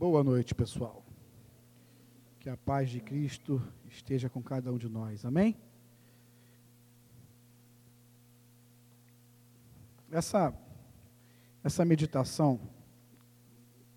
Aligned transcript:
Boa 0.00 0.24
noite, 0.24 0.54
pessoal. 0.54 1.04
Que 2.38 2.48
a 2.48 2.56
paz 2.56 2.88
de 2.88 3.00
Cristo 3.00 3.62
esteja 3.86 4.30
com 4.30 4.42
cada 4.42 4.72
um 4.72 4.78
de 4.78 4.88
nós. 4.88 5.26
Amém? 5.26 5.54
Essa 10.10 10.58
essa 11.62 11.84
meditação 11.84 12.58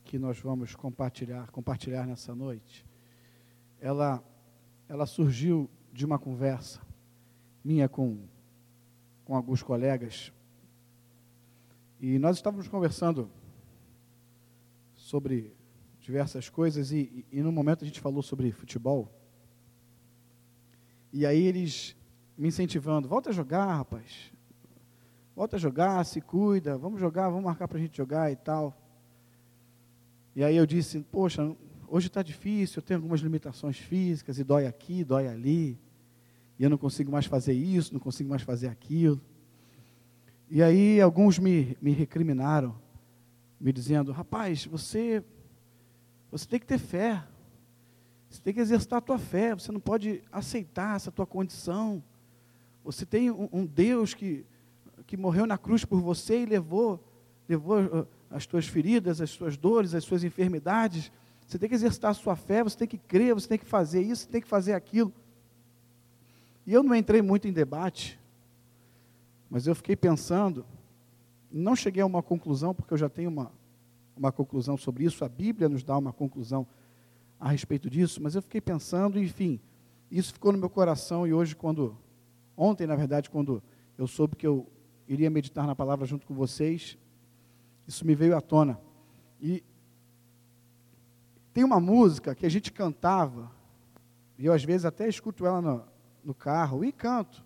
que 0.03 0.19
nós 0.19 0.37
vamos 0.41 0.75
compartilhar, 0.75 1.49
compartilhar 1.51 2.05
nessa 2.05 2.35
noite, 2.35 2.85
ela 3.79 4.21
ela 4.89 5.05
surgiu 5.05 5.69
de 5.93 6.05
uma 6.05 6.19
conversa 6.19 6.81
minha 7.63 7.87
com 7.87 8.27
com 9.23 9.37
alguns 9.37 9.63
colegas. 9.63 10.33
E 11.97 12.19
nós 12.19 12.35
estávamos 12.35 12.67
conversando 12.67 13.31
sobre 14.95 15.55
diversas 16.03 16.49
coisas 16.49 16.91
e, 16.91 17.25
e, 17.31 17.39
e 17.39 17.41
no 17.41 17.51
momento 17.51 17.83
a 17.83 17.87
gente 17.87 18.01
falou 18.01 18.21
sobre 18.21 18.51
futebol. 18.51 19.09
E 21.13 21.25
aí 21.25 21.41
eles 21.41 21.95
me 22.37 22.49
incentivando, 22.49 23.07
volta 23.07 23.29
a 23.29 23.33
jogar, 23.33 23.65
rapaz. 23.73 24.31
Volta 25.33 25.55
a 25.55 25.59
jogar, 25.59 26.03
se 26.03 26.19
cuida, 26.19 26.77
vamos 26.77 26.99
jogar, 26.99 27.29
vamos 27.29 27.45
marcar 27.45 27.67
para 27.67 27.77
a 27.77 27.81
gente 27.81 27.95
jogar 27.95 28.31
e 28.31 28.35
tal. 28.35 28.77
E 30.35 30.43
aí 30.43 30.57
eu 30.57 30.65
disse, 30.65 30.99
poxa, 30.99 31.55
hoje 31.87 32.07
está 32.07 32.21
difícil, 32.21 32.79
eu 32.79 32.83
tenho 32.83 32.99
algumas 32.99 33.21
limitações 33.21 33.77
físicas, 33.77 34.37
e 34.37 34.43
dói 34.43 34.67
aqui, 34.67 35.03
dói 35.03 35.27
ali, 35.27 35.79
e 36.59 36.63
eu 36.63 36.69
não 36.69 36.77
consigo 36.77 37.11
mais 37.11 37.25
fazer 37.25 37.53
isso, 37.53 37.93
não 37.93 37.99
consigo 37.99 38.29
mais 38.29 38.41
fazer 38.41 38.67
aquilo. 38.67 39.21
E 40.49 40.61
aí 40.61 40.99
alguns 40.99 41.39
me, 41.39 41.77
me 41.81 41.91
recriminaram, 41.91 42.75
me 43.59 43.71
dizendo, 43.71 44.11
rapaz, 44.11 44.65
você 44.65 45.23
você 46.33 46.47
tem 46.47 46.59
que 46.59 46.65
ter 46.65 46.79
fé. 46.79 47.23
Você 48.27 48.41
tem 48.41 48.55
que 48.55 48.59
exercitar 48.59 48.97
a 48.97 49.01
tua 49.01 49.19
fé. 49.19 49.53
Você 49.53 49.71
não 49.71 49.79
pode 49.79 50.23
aceitar 50.31 50.95
essa 50.95 51.11
tua 51.11 51.27
condição. 51.27 52.03
Você 52.83 53.05
tem 53.05 53.29
um, 53.29 53.47
um 53.53 53.63
Deus 53.63 54.15
que, 54.15 54.43
que 55.05 55.15
morreu 55.15 55.45
na 55.45 55.59
cruz 55.59 55.85
por 55.85 56.01
você 56.01 56.41
e 56.41 56.45
levou, 56.47 56.99
levou 57.47 57.79
uh, 57.79 58.07
as 58.31 58.47
tuas 58.47 58.67
feridas, 58.67 59.21
as 59.21 59.29
suas 59.29 59.55
dores, 59.55 59.93
as 59.93 60.03
suas 60.03 60.23
enfermidades. 60.23 61.11
Você 61.45 61.59
tem 61.59 61.69
que 61.69 61.75
exercitar 61.75 62.09
a 62.09 62.15
sua 62.15 62.35
fé, 62.35 62.63
você 62.63 62.79
tem 62.79 62.87
que 62.87 62.97
crer, 62.97 63.35
você 63.35 63.47
tem 63.47 63.59
que 63.59 63.65
fazer 63.65 64.01
isso, 64.01 64.23
você 64.23 64.29
tem 64.29 64.41
que 64.41 64.47
fazer 64.47 64.73
aquilo. 64.73 65.13
E 66.65 66.73
eu 66.73 66.81
não 66.81 66.95
entrei 66.95 67.21
muito 67.21 67.47
em 67.47 67.53
debate, 67.53 68.19
mas 69.51 69.67
eu 69.67 69.75
fiquei 69.75 69.95
pensando, 69.95 70.65
não 71.51 71.75
cheguei 71.75 72.01
a 72.01 72.07
uma 72.07 72.23
conclusão, 72.23 72.73
porque 72.73 72.91
eu 72.91 72.97
já 72.97 73.07
tenho 73.07 73.29
uma, 73.29 73.51
uma 74.15 74.31
conclusão 74.31 74.77
sobre 74.77 75.03
isso, 75.05 75.23
a 75.25 75.29
Bíblia 75.29 75.67
nos 75.67 75.83
dá 75.83 75.97
uma 75.97 76.13
conclusão 76.13 76.67
a 77.39 77.49
respeito 77.49 77.89
disso, 77.89 78.21
mas 78.21 78.35
eu 78.35 78.41
fiquei 78.41 78.61
pensando, 78.61 79.19
enfim, 79.19 79.59
isso 80.09 80.33
ficou 80.33 80.51
no 80.51 80.57
meu 80.57 80.69
coração 80.69 81.27
e 81.27 81.33
hoje, 81.33 81.55
quando, 81.55 81.97
ontem, 82.55 82.85
na 82.87 82.95
verdade, 82.95 83.29
quando 83.29 83.61
eu 83.97 84.07
soube 84.07 84.35
que 84.35 84.45
eu 84.45 84.67
iria 85.07 85.29
meditar 85.29 85.67
na 85.67 85.75
palavra 85.75 86.05
junto 86.05 86.25
com 86.25 86.33
vocês, 86.33 86.97
isso 87.87 88.05
me 88.05 88.15
veio 88.15 88.37
à 88.37 88.41
tona. 88.41 88.79
E 89.41 89.63
tem 91.53 91.63
uma 91.63 91.79
música 91.79 92.33
que 92.33 92.45
a 92.45 92.49
gente 92.49 92.71
cantava, 92.71 93.51
e 94.37 94.45
eu 94.45 94.53
às 94.53 94.63
vezes 94.63 94.85
até 94.85 95.07
escuto 95.07 95.45
ela 95.45 95.61
no, 95.61 95.83
no 96.23 96.33
carro 96.33 96.85
e 96.85 96.91
canto, 96.91 97.43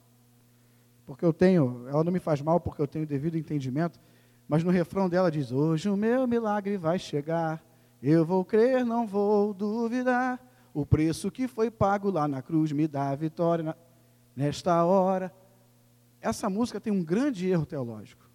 porque 1.05 1.25
eu 1.25 1.33
tenho, 1.33 1.87
ela 1.87 2.03
não 2.03 2.11
me 2.11 2.19
faz 2.19 2.41
mal 2.41 2.59
porque 2.59 2.81
eu 2.81 2.87
tenho 2.87 3.07
devido 3.07 3.37
entendimento, 3.37 3.99
mas 4.47 4.63
no 4.63 4.71
refrão 4.71 5.09
dela 5.09 5.29
diz: 5.29 5.51
Hoje 5.51 5.89
o 5.89 5.97
meu 5.97 6.25
milagre 6.25 6.77
vai 6.77 6.97
chegar. 6.97 7.63
Eu 8.01 8.25
vou 8.25 8.45
crer, 8.45 8.85
não 8.85 9.05
vou 9.05 9.53
duvidar. 9.53 10.39
O 10.73 10.85
preço 10.85 11.31
que 11.31 11.47
foi 11.47 11.71
pago 11.71 12.11
lá 12.11 12.27
na 12.27 12.41
cruz 12.41 12.71
me 12.71 12.87
dá 12.87 13.09
a 13.09 13.15
vitória 13.15 13.75
nesta 14.35 14.85
hora. 14.85 15.33
Essa 16.21 16.49
música 16.49 16.79
tem 16.79 16.93
um 16.93 17.03
grande 17.03 17.49
erro 17.49 17.65
teológico. 17.65 18.29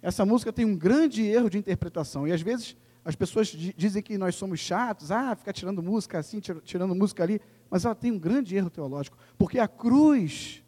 Essa 0.00 0.24
música 0.24 0.52
tem 0.52 0.64
um 0.64 0.76
grande 0.76 1.24
erro 1.24 1.50
de 1.50 1.58
interpretação. 1.58 2.26
E 2.26 2.32
às 2.32 2.40
vezes 2.40 2.76
as 3.04 3.14
pessoas 3.14 3.48
dizem 3.48 4.02
que 4.02 4.16
nós 4.18 4.34
somos 4.34 4.60
chatos, 4.60 5.10
ah, 5.10 5.34
ficar 5.36 5.52
tirando 5.52 5.82
música 5.82 6.18
assim, 6.18 6.40
tirando 6.40 6.94
música 6.94 7.22
ali. 7.22 7.40
Mas 7.70 7.84
ela 7.84 7.94
tem 7.94 8.10
um 8.10 8.18
grande 8.18 8.56
erro 8.56 8.70
teológico. 8.70 9.18
Porque 9.36 9.58
a 9.58 9.68
cruz 9.68 10.64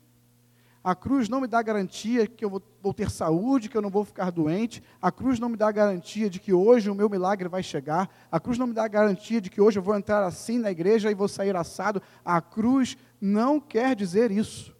a 0.82 0.94
cruz 0.94 1.28
não 1.28 1.42
me 1.42 1.46
dá 1.46 1.60
garantia 1.60 2.26
que 2.26 2.42
eu 2.42 2.48
vou, 2.48 2.94
ter 2.94 3.10
saúde, 3.10 3.68
que 3.68 3.76
eu 3.76 3.82
não 3.82 3.90
vou 3.90 4.02
ficar 4.02 4.30
doente. 4.30 4.82
A 5.00 5.12
cruz 5.12 5.38
não 5.38 5.50
me 5.50 5.56
dá 5.56 5.70
garantia 5.70 6.30
de 6.30 6.40
que 6.40 6.54
hoje 6.54 6.88
o 6.88 6.94
meu 6.94 7.08
milagre 7.08 7.48
vai 7.50 7.62
chegar. 7.62 8.08
A 8.32 8.40
cruz 8.40 8.56
não 8.56 8.66
me 8.66 8.72
dá 8.72 8.88
garantia 8.88 9.42
de 9.42 9.50
que 9.50 9.60
hoje 9.60 9.78
eu 9.78 9.82
vou 9.82 9.94
entrar 9.94 10.24
assim 10.24 10.58
na 10.58 10.70
igreja 10.70 11.10
e 11.10 11.14
vou 11.14 11.28
sair 11.28 11.54
assado. 11.54 12.00
A 12.24 12.40
cruz 12.40 12.96
não 13.20 13.60
quer 13.60 13.94
dizer 13.94 14.30
isso. 14.30 14.74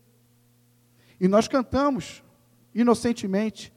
E 1.20 1.28
nós 1.28 1.46
cantamos 1.46 2.24
inocentemente, 2.74 3.70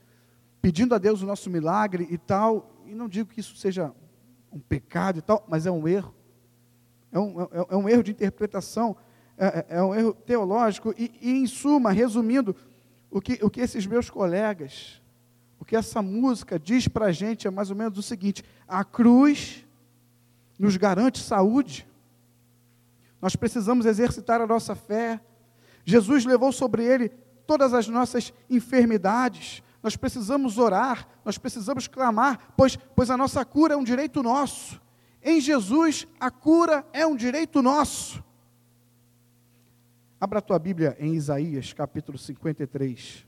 pedindo 0.62 0.96
a 0.96 0.98
Deus 0.98 1.22
o 1.22 1.26
nosso 1.26 1.50
milagre 1.50 2.08
e 2.10 2.18
tal. 2.18 2.72
E 2.86 2.96
não 2.96 3.10
digo 3.10 3.34
que 3.34 3.42
isso 3.42 3.58
seja 3.58 3.94
um 4.50 4.60
pecado 4.60 5.20
e 5.20 5.22
tal, 5.22 5.46
mas 5.50 5.66
é 5.66 5.72
um 5.72 5.86
erro. 5.86 6.16
É 7.12 7.20
um, 7.20 7.42
é, 7.42 7.48
é 7.70 7.76
um 7.76 7.90
erro 7.90 8.02
de 8.02 8.12
interpretação 8.12 8.96
é, 9.38 9.46
é, 9.46 9.66
é 9.78 9.84
um 9.84 9.96
erro 9.96 10.14
teológico, 10.14 10.94
e, 10.98 11.12
e, 11.22 11.32
em 11.32 11.48
suma, 11.48 11.92
resumindo, 11.92 12.56
o 13.10 13.22
que, 13.22 13.40
o 13.44 13.50
que 13.50 13.62
esses 13.62 13.86
meus 13.86 14.10
colegas, 14.10 15.02
o 15.60 15.66
que 15.66 15.76
essa 15.76 16.02
música 16.02 16.60
diz 16.60 16.88
para 16.88 17.06
a 17.06 17.12
gente 17.12 17.48
é 17.48 17.52
mais 17.52 17.70
ou 17.70 17.76
menos 17.76 17.98
o 17.98 18.04
seguinte: 18.04 18.44
a 18.68 18.84
cruz 18.84 19.66
nos 20.58 20.78
garante 20.78 21.20
saúde, 21.20 21.88
nós 23.22 23.36
precisamos 23.36 23.86
exercitar 23.86 24.42
a 24.42 24.48
nossa 24.48 24.76
fé. 24.76 25.20
Jesus 25.86 26.26
levou 26.26 26.52
sobre 26.52 26.84
ele 26.84 27.10
todas 27.46 27.74
as 27.74 27.88
nossas 27.88 28.34
enfermidades, 28.50 29.62
nós 29.82 29.96
precisamos 29.96 30.58
orar, 30.58 31.08
nós 31.26 31.38
precisamos 31.38 31.88
clamar, 31.88 32.54
pois, 32.56 32.78
pois 32.96 33.10
a 33.10 33.18
nossa 33.18 33.44
cura 33.44 33.74
é 33.74 33.78
um 33.78 33.84
direito 33.84 34.24
nosso. 34.24 34.82
Em 35.22 35.40
Jesus, 35.40 36.08
a 36.20 36.32
cura 36.32 36.86
é 36.94 37.06
um 37.06 37.16
direito 37.16 37.62
nosso. 37.62 38.24
Abra 40.24 40.40
a 40.40 40.42
tua 40.42 40.58
Bíblia 40.58 40.96
em 41.02 41.16
Isaías, 41.16 41.74
capítulo 41.74 42.18
53. 42.18 43.28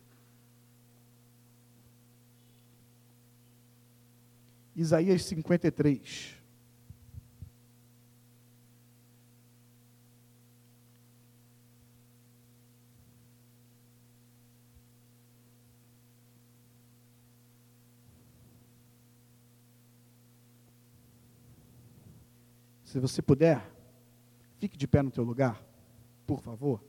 Isaías 4.74 5.26
53. 5.26 6.38
Se 22.86 22.98
você 23.02 23.22
puder, 23.22 23.62
fique 24.60 24.78
de 24.78 24.88
pé 24.88 25.04
no 25.04 25.12
teu 25.12 25.26
lugar 25.26 25.65
por 26.26 26.42
favor? 26.42 26.82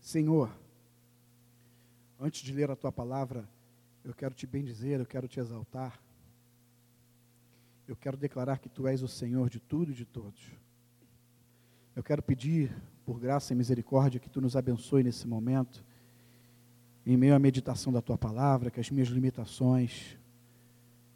Senhor, 0.00 0.54
antes 2.20 2.42
de 2.42 2.52
ler 2.52 2.70
a 2.70 2.76
tua 2.76 2.92
palavra, 2.92 3.48
eu 4.04 4.12
quero 4.12 4.34
te 4.34 4.46
bendizer, 4.46 5.00
eu 5.00 5.06
quero 5.06 5.26
te 5.26 5.40
exaltar. 5.40 5.98
Eu 7.88 7.96
quero 7.96 8.16
declarar 8.16 8.58
que 8.58 8.68
tu 8.68 8.86
és 8.86 9.02
o 9.02 9.08
Senhor 9.08 9.48
de 9.48 9.58
tudo 9.58 9.92
e 9.92 9.94
de 9.94 10.04
todos. 10.04 10.52
Eu 11.94 12.02
quero 12.02 12.22
pedir, 12.22 12.74
por 13.06 13.18
graça 13.18 13.52
e 13.52 13.56
misericórdia, 13.56 14.20
que 14.20 14.28
tu 14.28 14.40
nos 14.40 14.56
abençoe 14.56 15.02
nesse 15.02 15.26
momento 15.26 15.84
em 17.04 17.16
meio 17.16 17.34
à 17.34 17.38
meditação 17.38 17.92
da 17.92 18.00
tua 18.00 18.16
palavra, 18.16 18.70
que 18.70 18.80
as 18.80 18.90
minhas 18.90 19.08
limitações, 19.08 20.16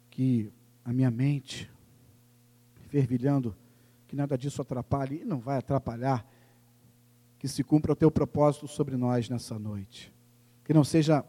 que 0.09 0.51
a 0.83 0.91
minha 0.91 1.09
mente 1.09 1.69
fervilhando, 2.89 3.55
que 4.07 4.15
nada 4.15 4.37
disso 4.37 4.61
atrapalhe, 4.61 5.21
e 5.21 5.25
não 5.25 5.39
vai 5.39 5.57
atrapalhar, 5.57 6.25
que 7.39 7.47
se 7.47 7.63
cumpra 7.63 7.91
o 7.91 7.95
teu 7.95 8.09
propósito 8.09 8.67
sobre 8.67 8.97
nós 8.97 9.29
nessa 9.29 9.59
noite. 9.59 10.13
Que 10.63 10.73
não 10.73 10.83
seja 10.83 11.23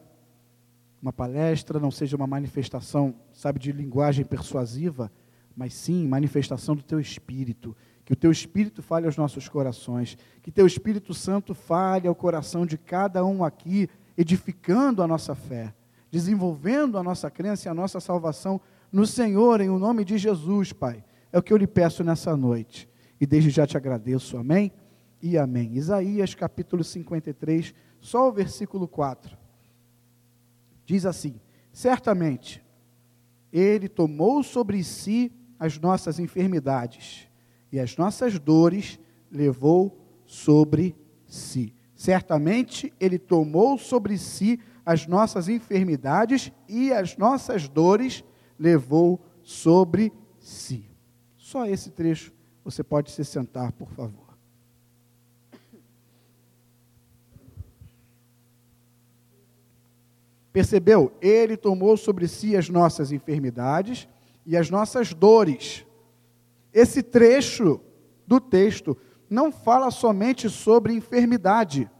uma 1.00 1.12
palestra, 1.12 1.78
não 1.78 1.90
seja 1.90 2.16
uma 2.16 2.26
manifestação, 2.26 3.14
sabe, 3.32 3.58
de 3.58 3.72
linguagem 3.72 4.24
persuasiva, 4.24 5.12
mas 5.56 5.74
sim 5.74 6.06
manifestação 6.06 6.74
do 6.74 6.82
teu 6.82 6.98
espírito. 6.98 7.76
Que 8.04 8.12
o 8.12 8.16
teu 8.16 8.30
espírito 8.30 8.82
fale 8.82 9.06
aos 9.06 9.16
nossos 9.16 9.48
corações, 9.48 10.16
que 10.42 10.50
teu 10.50 10.66
Espírito 10.66 11.12
Santo 11.12 11.54
fale 11.54 12.08
ao 12.08 12.14
coração 12.14 12.64
de 12.64 12.78
cada 12.78 13.24
um 13.24 13.44
aqui 13.44 13.88
edificando 14.18 15.02
a 15.02 15.06
nossa 15.06 15.34
fé, 15.34 15.72
desenvolvendo 16.10 16.98
a 16.98 17.02
nossa 17.02 17.30
crença 17.30 17.68
e 17.68 17.70
a 17.70 17.74
nossa 17.74 18.00
salvação 18.00 18.60
no 18.92 19.06
Senhor, 19.06 19.62
em 19.62 19.70
o 19.70 19.78
nome 19.78 20.04
de 20.04 20.18
Jesus, 20.18 20.74
Pai. 20.74 21.02
É 21.32 21.38
o 21.38 21.42
que 21.42 21.52
eu 21.52 21.56
lhe 21.56 21.66
peço 21.66 22.04
nessa 22.04 22.36
noite. 22.36 22.86
E 23.18 23.26
desde 23.26 23.48
já 23.48 23.66
te 23.66 23.76
agradeço, 23.76 24.36
amém? 24.36 24.72
e 25.22 25.36
amém. 25.36 25.76
Isaías 25.76 26.34
capítulo 26.34 26.82
53, 26.84 27.74
só 28.00 28.28
o 28.28 28.32
versículo 28.32 28.86
4. 28.86 29.36
Diz 30.84 31.04
assim: 31.04 31.40
Certamente, 31.72 32.62
Ele 33.52 33.88
tomou 33.88 34.42
sobre 34.42 34.82
si 34.84 35.32
as 35.58 35.78
nossas 35.78 36.18
enfermidades 36.18 37.28
e 37.72 37.80
as 37.80 37.96
nossas 37.96 38.38
dores 38.38 38.98
levou 39.30 39.98
sobre 40.24 40.96
si. 41.26 41.74
Certamente, 41.98 42.94
Ele 43.00 43.18
tomou 43.18 43.76
sobre 43.76 44.16
si 44.16 44.60
as 44.86 45.08
nossas 45.08 45.48
enfermidades 45.48 46.52
e 46.68 46.92
as 46.92 47.16
nossas 47.16 47.68
dores 47.68 48.22
levou 48.56 49.20
sobre 49.42 50.12
si. 50.38 50.88
Só 51.36 51.66
esse 51.66 51.90
trecho 51.90 52.32
você 52.64 52.84
pode 52.84 53.10
se 53.10 53.24
sentar, 53.24 53.72
por 53.72 53.90
favor. 53.90 54.28
Percebeu? 60.52 61.12
Ele 61.20 61.56
tomou 61.56 61.96
sobre 61.96 62.28
si 62.28 62.56
as 62.56 62.68
nossas 62.68 63.10
enfermidades 63.10 64.06
e 64.46 64.56
as 64.56 64.70
nossas 64.70 65.12
dores. 65.12 65.84
Esse 66.72 67.02
trecho 67.02 67.80
do 68.24 68.38
texto 68.40 68.96
não 69.28 69.52
fala 69.52 69.90
somente 69.90 70.48
sobre 70.48 70.92
enfermidade, 70.92 71.90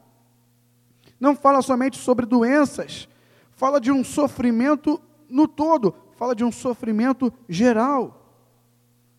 não 1.21 1.35
fala 1.35 1.63
somente 1.63 1.99
sobre 1.99 2.25
doenças, 2.27 3.09
fala 3.51 3.81
de 3.81 3.91
um 3.91 4.05
sofrimento 4.05 5.01
no 5.29 5.47
todo, 5.47 5.95
fala 6.17 6.35
de 6.35 6.45
um 6.45 6.53
sofrimento 6.53 7.33
geral 7.49 8.19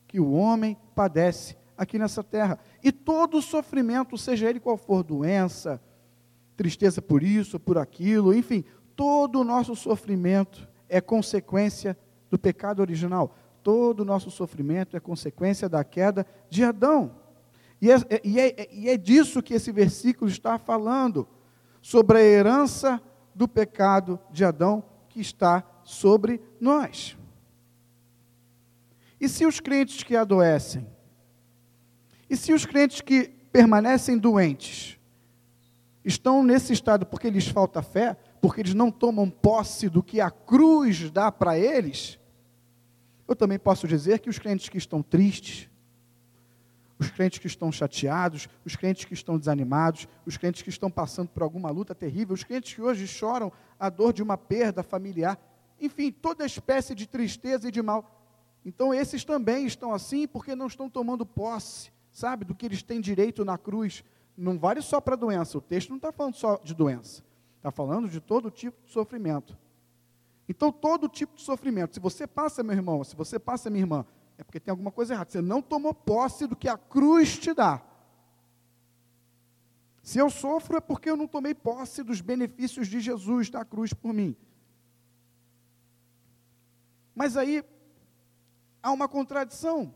que 0.08 0.20
o 0.20 0.32
homem 0.32 0.78
padece 0.96 1.56
aqui 1.78 2.00
nessa 2.00 2.24
terra. 2.24 2.60
E 2.84 2.92
todo 2.92 3.42
sofrimento, 3.42 4.18
seja 4.18 4.50
ele 4.50 4.60
qual 4.60 4.76
for, 4.76 5.04
doença, 5.04 5.82
tristeza 6.58 7.02
por 7.02 7.24
isso, 7.24 7.60
por 7.60 7.78
aquilo, 7.78 8.34
enfim, 8.34 8.66
todo 8.96 9.40
o 9.40 9.44
nosso 9.44 9.76
sofrimento 9.76 10.68
é 10.90 11.00
consequência 11.00 11.98
do 12.30 12.38
pecado 12.38 12.82
original. 12.82 13.36
Todo 13.64 14.02
o 14.02 14.06
nosso 14.06 14.32
sofrimento 14.32 14.98
é 14.98 15.00
consequência 15.00 15.70
da 15.70 15.84
queda 15.84 16.26
de 16.50 16.64
Adão. 16.64 17.12
E 17.82 17.92
é, 17.92 17.96
é 18.10 18.22
e 18.24 18.40
é, 18.40 18.70
e 18.72 18.90
é 18.90 18.98
disso 18.98 19.42
que 19.42 19.54
esse 19.54 19.72
versículo 19.72 20.30
está 20.30 20.58
falando, 20.58 21.28
sobre 21.82 22.18
a 22.18 22.24
herança 22.24 23.02
do 23.34 23.48
pecado 23.48 24.20
de 24.32 24.44
Adão 24.44 24.84
que 25.08 25.22
está 25.22 25.64
sobre 25.84 26.42
nós. 26.60 27.18
E 29.20 29.28
se 29.28 29.46
os 29.46 29.60
crentes 29.60 30.04
que 30.04 30.16
adoecem? 30.16 30.88
E 32.30 32.38
se 32.38 32.54
os 32.54 32.66
crentes 32.66 33.02
que 33.02 33.28
permanecem 33.52 34.18
doentes 34.18 34.98
estão 36.06 36.44
nesse 36.44 36.74
estado 36.74 37.06
porque 37.06 37.30
lhes 37.30 37.48
falta 37.48 37.82
fé, 37.82 38.16
porque 38.42 38.62
eles 38.62 38.74
não 38.74 38.92
tomam 38.92 39.30
posse 39.30 39.90
do 39.90 40.02
que 40.02 40.22
a 40.22 40.30
cruz 40.30 41.10
dá 41.12 41.32
para 41.32 41.58
eles, 41.58 42.20
eu 43.28 43.36
também 43.36 43.60
posso 43.60 43.88
dizer 43.88 44.20
que 44.20 44.30
os 44.30 44.40
crentes 44.40 44.70
que 44.70 44.78
estão 44.78 45.02
tristes, 45.02 45.70
os 47.00 47.10
crentes 47.10 47.40
que 47.40 47.48
estão 47.48 47.72
chateados, 47.72 48.50
os 48.66 48.76
crentes 48.76 49.06
que 49.06 49.14
estão 49.14 49.40
desanimados, 49.40 50.08
os 50.26 50.36
crentes 50.36 50.62
que 50.62 50.70
estão 50.70 50.92
passando 50.92 51.30
por 51.30 51.42
alguma 51.42 51.72
luta 51.72 51.96
terrível, 51.96 52.34
os 52.34 52.44
crentes 52.44 52.74
que 52.74 52.82
hoje 52.82 53.08
choram 53.08 53.52
a 53.80 53.90
dor 53.90 54.12
de 54.12 54.22
uma 54.22 54.38
perda 54.38 54.84
familiar, 54.84 55.40
enfim, 55.80 56.12
toda 56.12 56.46
espécie 56.46 56.94
de 56.94 57.08
tristeza 57.08 57.70
e 57.70 57.72
de 57.72 57.82
mal. 57.82 58.20
Então, 58.66 58.94
esses 58.94 59.24
também 59.24 59.66
estão 59.66 59.94
assim 59.94 60.28
porque 60.28 60.54
não 60.54 60.68
estão 60.68 60.90
tomando 60.90 61.26
posse, 61.26 61.90
sabe, 62.12 62.44
do 62.44 62.54
que 62.54 62.66
eles 62.66 62.84
têm 62.84 63.00
direito 63.00 63.46
na 63.46 63.58
cruz. 63.58 64.04
Não 64.36 64.60
vale 64.60 64.82
só 64.82 65.00
para 65.00 65.16
doença, 65.16 65.58
o 65.58 65.62
texto 65.62 65.90
não 65.90 65.98
está 65.98 66.12
falando 66.12 66.36
só 66.36 66.60
de 66.62 66.74
doença. 66.74 67.24
Está 67.56 67.72
falando 67.72 68.10
de 68.10 68.20
todo 68.20 68.52
tipo 68.52 68.78
de 68.84 68.92
sofrimento. 68.92 69.58
Então, 70.50 70.70
todo 70.72 71.08
tipo 71.08 71.36
de 71.36 71.42
sofrimento. 71.42 71.94
Se 71.94 72.00
você 72.00 72.28
passa, 72.28 72.62
meu 72.62 72.76
irmão, 72.76 73.04
se 73.06 73.16
você 73.16 73.40
passa, 73.40 73.70
minha 73.70 73.84
irmã, 73.84 74.06
é 74.40 74.44
porque 74.44 74.60
tem 74.60 74.72
alguma 74.72 74.90
coisa 74.90 75.14
errada. 75.14 75.30
Você 75.30 75.42
não 75.42 75.62
tomou 75.62 75.94
posse 75.94 76.48
do 76.48 76.56
que 76.56 76.70
a 76.70 76.78
cruz 76.78 77.38
te 77.38 77.54
dá. 77.54 77.84
Se 80.02 80.18
eu 80.18 80.30
sofro, 80.30 80.78
é 80.78 80.80
porque 80.80 81.10
eu 81.10 81.18
não 81.18 81.28
tomei 81.28 81.54
posse 81.54 82.02
dos 82.02 82.22
benefícios 82.22 82.88
de 82.88 83.02
Jesus 83.02 83.50
da 83.50 83.66
cruz 83.66 83.94
por 83.94 84.14
mim. 84.14 84.38
Mas 87.14 87.36
aí 87.36 87.62
há 88.82 88.94
uma 88.94 89.10
contradição. 89.10 89.94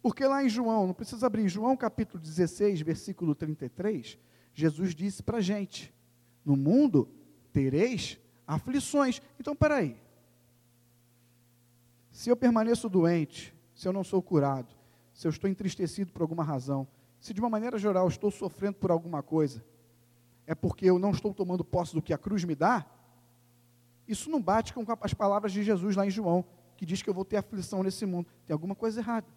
Porque 0.00 0.24
lá 0.24 0.42
em 0.42 0.48
João, 0.48 0.86
não 0.86 0.94
precisa 0.94 1.26
abrir, 1.26 1.50
João 1.50 1.76
capítulo 1.76 2.22
16, 2.22 2.80
versículo 2.80 3.34
33, 3.34 4.18
Jesus 4.54 4.94
disse 4.94 5.22
para 5.22 5.36
a 5.36 5.42
gente: 5.42 5.94
no 6.42 6.56
mundo 6.56 7.10
tereis 7.52 8.18
aflições. 8.46 9.20
Então, 9.38 9.54
peraí. 9.54 10.00
Se 12.18 12.28
eu 12.28 12.36
permaneço 12.36 12.88
doente, 12.88 13.54
se 13.72 13.86
eu 13.86 13.92
não 13.92 14.02
sou 14.02 14.20
curado, 14.20 14.74
se 15.14 15.24
eu 15.24 15.30
estou 15.30 15.48
entristecido 15.48 16.12
por 16.12 16.20
alguma 16.20 16.42
razão, 16.42 16.84
se 17.20 17.32
de 17.32 17.38
uma 17.38 17.48
maneira 17.48 17.78
geral 17.78 18.06
eu 18.06 18.08
estou 18.08 18.28
sofrendo 18.28 18.74
por 18.74 18.90
alguma 18.90 19.22
coisa, 19.22 19.64
é 20.44 20.52
porque 20.52 20.86
eu 20.86 20.98
não 20.98 21.12
estou 21.12 21.32
tomando 21.32 21.64
posse 21.64 21.94
do 21.94 22.02
que 22.02 22.12
a 22.12 22.18
cruz 22.18 22.42
me 22.42 22.56
dá? 22.56 22.84
Isso 24.08 24.28
não 24.28 24.42
bate 24.42 24.74
com 24.74 24.84
as 25.00 25.14
palavras 25.14 25.52
de 25.52 25.62
Jesus 25.62 25.94
lá 25.94 26.04
em 26.04 26.10
João, 26.10 26.44
que 26.76 26.84
diz 26.84 27.02
que 27.02 27.08
eu 27.08 27.14
vou 27.14 27.24
ter 27.24 27.36
aflição 27.36 27.84
nesse 27.84 28.04
mundo. 28.04 28.26
Tem 28.44 28.52
alguma 28.52 28.74
coisa 28.74 28.98
errada. 28.98 29.28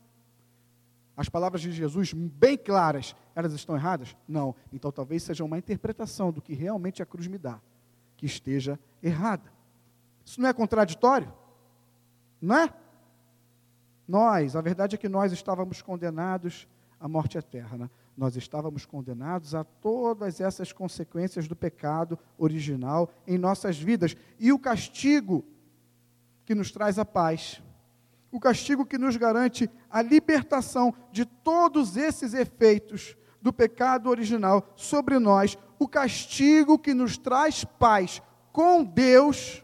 As 1.16 1.30
palavras 1.30 1.62
de 1.62 1.72
Jesus, 1.72 2.13
bem 2.13 2.57
claras, 2.57 3.16
elas 3.36 3.54
estão 3.54 3.75
erradas? 3.75 4.18
Não. 4.28 4.56
Então 4.74 4.92
talvez 4.92 5.22
seja 5.22 5.44
uma 5.44 5.60
interpretação 5.60 6.31
do 6.31 6.42
que 6.42 6.56
realmente 6.56 7.04
a 7.04 7.06
cruz 7.06 7.28
me 7.28 7.38
dá, 7.38 7.62
que 8.18 8.25
esteja 8.25 8.80
errada. 9.04 9.54
Isso 10.25 10.42
não 10.42 10.50
é 10.50 10.54
contraditório? 10.54 11.40
Não 12.41 12.57
é? 12.57 12.73
Nós, 14.07 14.55
a 14.55 14.61
verdade 14.61 14.95
é 14.95 14.97
que 14.97 15.07
nós 15.07 15.31
estávamos 15.31 15.81
condenados 15.81 16.67
à 16.99 17.07
morte 17.07 17.38
eterna. 17.38 17.89
Nós 18.17 18.35
estávamos 18.35 18.85
condenados 18.85 19.55
a 19.55 19.63
todas 19.63 20.41
essas 20.41 20.73
consequências 20.73 21.47
do 21.47 21.55
pecado 21.55 22.17
original 22.38 23.09
em 23.25 23.38
nossas 23.38 23.77
vidas. 23.77 24.15
E 24.39 24.51
o 24.51 24.59
castigo 24.59 25.45
que 26.45 26.55
nos 26.55 26.71
traz 26.71 26.99
a 26.99 27.05
paz 27.05 27.61
o 28.31 28.39
castigo 28.39 28.85
que 28.85 28.97
nos 28.97 29.17
garante 29.17 29.69
a 29.89 30.01
libertação 30.01 30.94
de 31.11 31.25
todos 31.25 31.97
esses 31.97 32.33
efeitos 32.33 33.15
do 33.41 33.51
pecado 33.51 34.09
original 34.09 34.71
sobre 34.75 35.19
nós, 35.19 35.57
o 35.77 35.87
castigo 35.87 36.80
que 36.80 36.94
nos 36.94 37.18
traz 37.18 37.66
paz 37.66 38.21
com 38.54 38.83
Deus, 38.83 39.63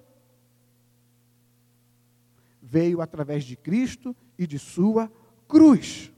veio 2.69 3.01
através 3.01 3.43
de 3.43 3.55
Cristo 3.55 4.15
e 4.37 4.45
de 4.45 4.59
Sua 4.59 5.11
cruz. 5.47 6.11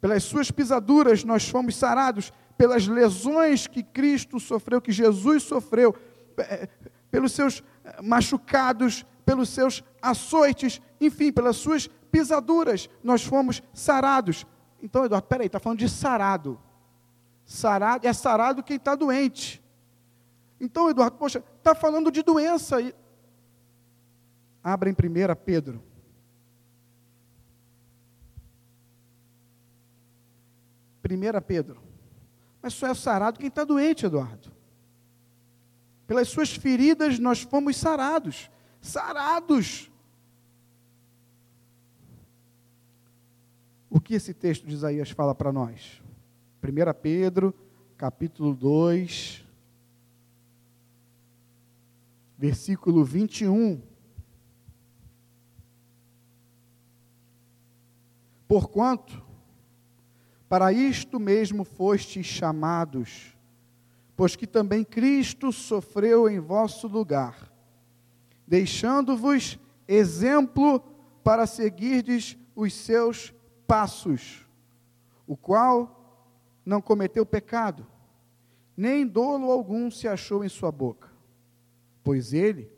Pelas 0.00 0.24
Suas 0.24 0.50
pisaduras 0.50 1.24
nós 1.24 1.48
fomos 1.48 1.76
sarados, 1.76 2.32
pelas 2.56 2.86
lesões 2.86 3.66
que 3.66 3.82
Cristo 3.82 4.40
sofreu, 4.40 4.80
que 4.80 4.92
Jesus 4.92 5.42
sofreu, 5.42 5.94
eh, 6.38 6.68
pelos 7.10 7.32
seus 7.32 7.62
eh, 7.84 8.02
machucados, 8.02 9.04
pelos 9.24 9.48
seus 9.50 9.84
açoites, 10.00 10.80
enfim, 11.00 11.32
pelas 11.32 11.56
suas 11.56 11.88
pisaduras, 12.10 12.88
nós 13.02 13.24
fomos 13.24 13.62
sarados. 13.72 14.46
Então, 14.82 15.04
Eduardo, 15.04 15.26
peraí, 15.26 15.46
está 15.46 15.60
falando 15.60 15.78
de 15.78 15.88
sarado. 15.88 16.58
Sarado, 17.44 18.06
é 18.06 18.12
sarado 18.12 18.62
quem 18.62 18.76
está 18.76 18.94
doente. 18.94 19.62
Então, 20.60 20.90
Eduardo, 20.90 21.16
poxa, 21.16 21.42
está 21.58 21.74
falando 21.74 22.10
de 22.10 22.22
doença. 22.22 22.76
Abra 24.62 24.90
em 24.90 24.92
1 24.92 24.96
Pedro. 25.44 25.82
Primeira 31.02 31.40
Pedro. 31.40 31.82
Mas 32.62 32.74
só 32.74 32.86
é 32.86 32.94
sarado 32.94 33.38
quem 33.38 33.48
está 33.48 33.64
doente, 33.64 34.06
Eduardo. 34.06 34.52
Pelas 36.06 36.28
suas 36.28 36.54
feridas 36.54 37.18
nós 37.18 37.42
fomos 37.42 37.76
sarados 37.76 38.50
sarados. 38.80 39.90
O 43.88 44.00
que 44.00 44.14
esse 44.14 44.32
texto 44.32 44.66
de 44.66 44.74
Isaías 44.74 45.10
fala 45.10 45.34
para 45.34 45.52
nós? 45.52 46.00
1 46.62 47.00
Pedro, 47.02 47.54
capítulo 47.96 48.54
2, 48.54 49.44
versículo 52.38 53.04
21. 53.04 53.82
Porquanto, 58.50 59.24
para 60.48 60.72
isto 60.72 61.20
mesmo 61.20 61.62
fostes 61.62 62.26
chamados, 62.26 63.36
pois 64.16 64.34
que 64.34 64.44
também 64.44 64.82
Cristo 64.82 65.52
sofreu 65.52 66.28
em 66.28 66.40
vosso 66.40 66.88
lugar 66.88 67.48
deixando-vos 68.50 69.60
exemplo 69.86 70.80
para 71.22 71.46
seguirdes 71.46 72.36
os 72.56 72.74
seus 72.74 73.32
passos, 73.64 74.44
o 75.24 75.36
qual 75.36 76.26
não 76.66 76.82
cometeu 76.82 77.24
pecado, 77.24 77.86
nem 78.76 79.06
dolo 79.06 79.52
algum 79.52 79.88
se 79.88 80.08
achou 80.08 80.44
em 80.44 80.48
sua 80.48 80.72
boca. 80.72 81.12
Pois 82.02 82.32
ele, 82.32 82.68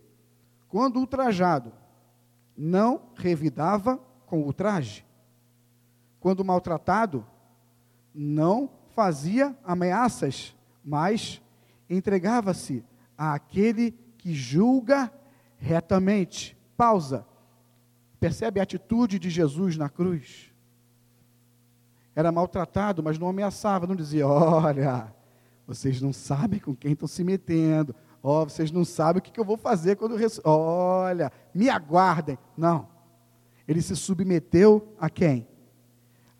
quando 0.68 0.98
ultrajado, 0.98 1.72
não 2.54 3.04
revidava 3.14 3.96
com 4.26 4.42
ultraje. 4.42 5.06
Quando 6.22 6.44
maltratado, 6.44 7.26
não 8.14 8.70
fazia 8.94 9.58
ameaças, 9.64 10.54
mas 10.84 11.42
entregava-se 11.90 12.84
àquele 13.18 13.90
que 14.16 14.32
julga 14.32 15.12
retamente. 15.58 16.56
Pausa. 16.76 17.26
Percebe 18.20 18.60
a 18.60 18.62
atitude 18.62 19.18
de 19.18 19.28
Jesus 19.28 19.76
na 19.76 19.88
cruz? 19.88 20.54
Era 22.14 22.30
maltratado, 22.30 23.02
mas 23.02 23.18
não 23.18 23.28
ameaçava, 23.28 23.84
não 23.84 23.96
dizia: 23.96 24.24
Olha, 24.24 25.12
vocês 25.66 26.00
não 26.00 26.12
sabem 26.12 26.60
com 26.60 26.72
quem 26.72 26.92
estão 26.92 27.08
se 27.08 27.24
metendo. 27.24 27.96
Ó, 28.22 28.42
oh, 28.42 28.44
vocês 28.44 28.70
não 28.70 28.84
sabem 28.84 29.18
o 29.18 29.22
que, 29.22 29.40
eu 29.40 29.44
vou 29.44 29.56
fazer 29.56 29.96
quando. 29.96 30.14
Res... 30.14 30.40
Olha, 30.44 31.32
me 31.52 31.68
aguardem. 31.68 32.38
Não. 32.56 32.86
Ele 33.66 33.82
se 33.82 33.96
submeteu 33.96 34.94
a 35.00 35.10
quem? 35.10 35.48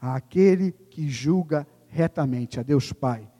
Àquele 0.02 0.72
que 0.90 1.08
julga 1.08 1.64
retamente, 1.86 2.58
a 2.58 2.62
Deus 2.64 2.92
Pai. 2.92 3.30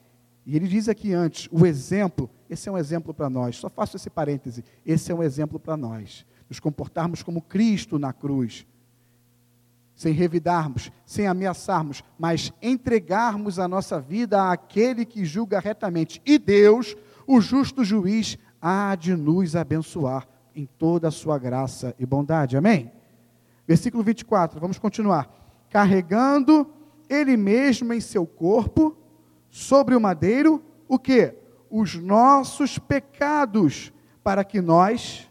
E 0.45 0.55
ele 0.55 0.67
diz 0.67 0.87
aqui 0.87 1.13
antes, 1.13 1.49
o 1.51 1.65
exemplo, 1.65 2.29
esse 2.49 2.69
é 2.69 2.71
um 2.71 2.77
exemplo 2.77 3.13
para 3.13 3.29
nós. 3.29 3.57
Só 3.57 3.69
faço 3.69 3.97
esse 3.97 4.09
parêntese. 4.09 4.63
Esse 4.85 5.11
é 5.11 5.15
um 5.15 5.23
exemplo 5.23 5.59
para 5.59 5.75
nós. 5.75 6.25
Nos 6.49 6.59
comportarmos 6.59 7.23
como 7.23 7.41
Cristo 7.41 7.97
na 7.97 8.13
cruz. 8.13 8.65
Sem 9.95 10.13
revidarmos, 10.13 10.91
sem 11.05 11.27
ameaçarmos, 11.27 12.03
mas 12.17 12.51
entregarmos 12.61 13.59
a 13.59 13.67
nossa 13.67 13.99
vida 13.99 14.51
àquele 14.51 15.05
que 15.05 15.25
julga 15.25 15.59
retamente. 15.59 16.21
E 16.25 16.37
Deus, 16.37 16.95
o 17.27 17.39
justo 17.39 17.83
juiz, 17.83 18.37
há 18.61 18.95
de 18.95 19.15
nos 19.15 19.55
abençoar 19.55 20.27
em 20.55 20.65
toda 20.65 21.07
a 21.07 21.11
sua 21.11 21.37
graça 21.37 21.95
e 21.99 22.05
bondade. 22.05 22.57
Amém? 22.57 22.91
Versículo 23.67 24.03
24, 24.03 24.59
vamos 24.59 24.77
continuar. 24.77 25.42
Carregando 25.73 26.71
ele 27.09 27.35
mesmo 27.35 27.93
em 27.93 27.99
seu 27.99 28.27
corpo 28.27 28.95
sobre 29.49 29.95
o 29.95 29.99
madeiro 29.99 30.63
o 30.87 30.99
que? 30.99 31.33
Os 31.67 31.95
nossos 31.95 32.77
pecados, 32.77 33.91
para 34.23 34.43
que 34.43 34.61
nós, 34.61 35.27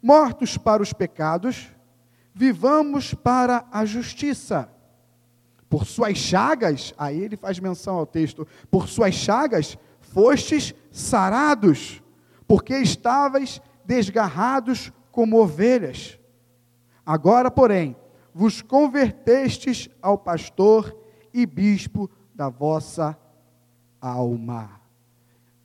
mortos 0.00 0.56
para 0.56 0.80
os 0.80 0.92
pecados, 0.92 1.72
vivamos 2.32 3.14
para 3.14 3.64
a 3.72 3.84
justiça. 3.84 4.70
Por 5.68 5.84
suas 5.84 6.16
chagas, 6.16 6.94
aí 6.96 7.20
ele 7.20 7.36
faz 7.36 7.58
menção 7.58 7.96
ao 7.96 8.06
texto, 8.06 8.46
por 8.70 8.88
suas 8.88 9.14
chagas 9.16 9.76
fostes 10.00 10.72
sarados, 10.92 12.00
porque 12.46 12.76
estavais 12.76 13.60
desgarrados 13.84 14.92
como 15.10 15.42
ovelhas. 15.42 16.16
Agora, 17.04 17.50
porém, 17.50 17.96
vos 18.38 18.62
convertestes 18.62 19.90
ao 20.00 20.16
pastor 20.16 20.96
e 21.34 21.44
bispo 21.44 22.08
da 22.32 22.48
vossa 22.48 23.18
alma. 24.00 24.80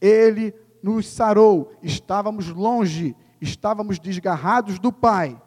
Ele 0.01 0.55
nos 0.81 1.07
sarou, 1.07 1.71
estávamos 1.83 2.49
longe, 2.49 3.15
estávamos 3.39 3.99
desgarrados 3.99 4.79
do 4.79 4.91
Pai, 4.91 5.39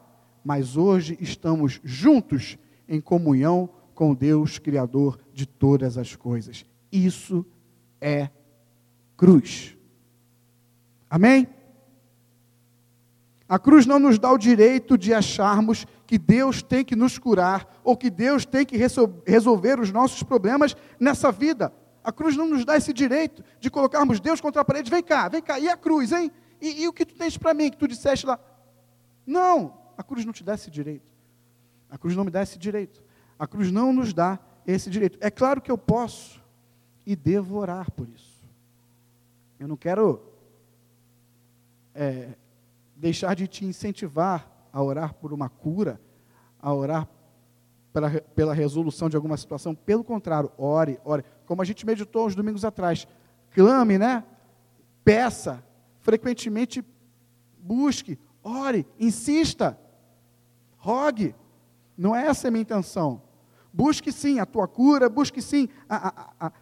mas 0.45 0.77
hoje 0.77 1.19
estamos 1.21 1.81
juntos 1.83 2.57
em 2.89 3.01
comunhão 3.01 3.69
com 3.93 4.15
Deus, 4.15 4.61
Criador 4.61 5.19
de 5.35 5.47
todas 5.47 5.99
as 5.99 6.15
coisas. 6.15 6.65
Isso 6.93 7.45
é 8.01 8.31
cruz. 9.17 9.77
Amém? 11.11 11.49
A 13.49 13.59
cruz 13.59 13.85
não 13.85 13.99
nos 13.99 14.17
dá 14.17 14.31
o 14.31 14.39
direito 14.39 14.97
de 14.97 15.13
acharmos 15.13 15.87
que 16.07 16.19
Deus 16.19 16.63
tem 16.63 16.85
que 16.85 16.95
nos 16.95 17.19
curar 17.19 17.81
ou 17.83 17.97
que 17.97 18.09
Deus 18.09 18.47
tem 18.47 18.65
que 18.65 18.77
resolver 19.27 19.81
os 19.81 19.91
nossos 19.91 20.23
problemas 20.23 20.77
nessa 21.01 21.33
vida. 21.33 21.73
A 22.05 22.13
cruz 22.13 22.37
não 22.37 22.47
nos 22.47 22.65
dá 22.65 22.77
esse 22.77 22.93
direito 22.93 23.43
de 23.59 23.69
colocarmos 23.69 24.21
Deus 24.21 24.41
contra 24.41 24.63
a 24.63 24.65
parede. 24.65 24.91
Vem 24.91 25.03
cá, 25.03 25.29
vem 25.29 25.43
cá. 25.43 25.59
E 25.59 25.69
a 25.69 25.77
cruz, 25.77 26.13
hein? 26.13 26.31
E, 26.61 26.83
e 26.83 26.89
o 26.89 26.93
que 26.93 27.05
tu 27.05 27.15
tens 27.17 27.37
para 27.37 27.53
mim 27.53 27.71
que 27.71 27.77
tu 27.77 27.89
disseste 27.89 28.25
lá? 28.25 28.39
Não, 29.27 29.77
a 29.99 30.05
cruz 30.05 30.25
não 30.25 30.33
te 30.33 30.45
dá 30.45 30.55
esse 30.55 30.71
direito. 30.71 31.13
A 31.91 31.99
cruz 31.99 32.15
não 32.15 32.25
me 32.25 32.31
dá 32.31 32.43
esse 32.43 32.59
direito. 32.59 33.03
A 33.37 33.47
cruz 33.47 33.73
não 33.73 33.93
nos 33.93 34.15
dá 34.15 34.39
esse 34.67 34.89
direito. 34.89 35.19
É 35.21 35.31
claro 35.31 35.61
que 35.61 35.71
eu 35.71 35.77
posso 35.77 36.41
e 37.05 37.17
devo 37.17 37.57
orar 37.57 37.91
por 37.91 38.09
isso. 38.09 38.45
Eu 39.59 39.67
não 39.67 39.77
quero 39.77 40.23
é, 41.95 42.35
deixar 42.95 43.35
de 43.35 43.49
te 43.49 43.65
incentivar 43.65 44.56
a 44.77 44.83
orar 44.83 45.15
por 45.15 45.33
uma 45.33 45.49
cura, 45.49 45.99
a 46.61 46.71
orar 46.75 47.09
pela, 47.95 48.11
pela 48.11 48.53
resolução 48.53 49.09
de 49.09 49.17
alguma 49.17 49.39
situação. 49.39 49.75
Pelo 49.75 50.05
contrário, 50.05 50.53
ore, 50.59 51.01
ore. 51.03 51.25
Como 51.47 51.63
a 51.63 51.65
gente 51.65 51.87
meditou 51.87 52.27
uns 52.27 52.35
domingos 52.35 52.63
atrás. 52.63 53.09
Clame, 53.55 53.97
né? 53.97 54.23
Peça. 55.03 55.65
Frequentemente 56.01 56.85
busque. 57.57 58.19
Ore. 58.45 58.87
Insista. 59.01 59.81
Rogue. 60.77 61.35
Não 61.97 62.15
é 62.15 62.27
essa 62.27 62.49
a 62.49 62.51
minha 62.51 62.61
intenção. 62.61 63.23
Busque 63.73 64.13
sim 64.13 64.41
a 64.41 64.45
tua 64.45 64.69
cura, 64.69 65.09
busque 65.09 65.41
sim 65.41 65.71
a, 65.89 66.09
a, 66.09 66.49
a, 66.49 66.53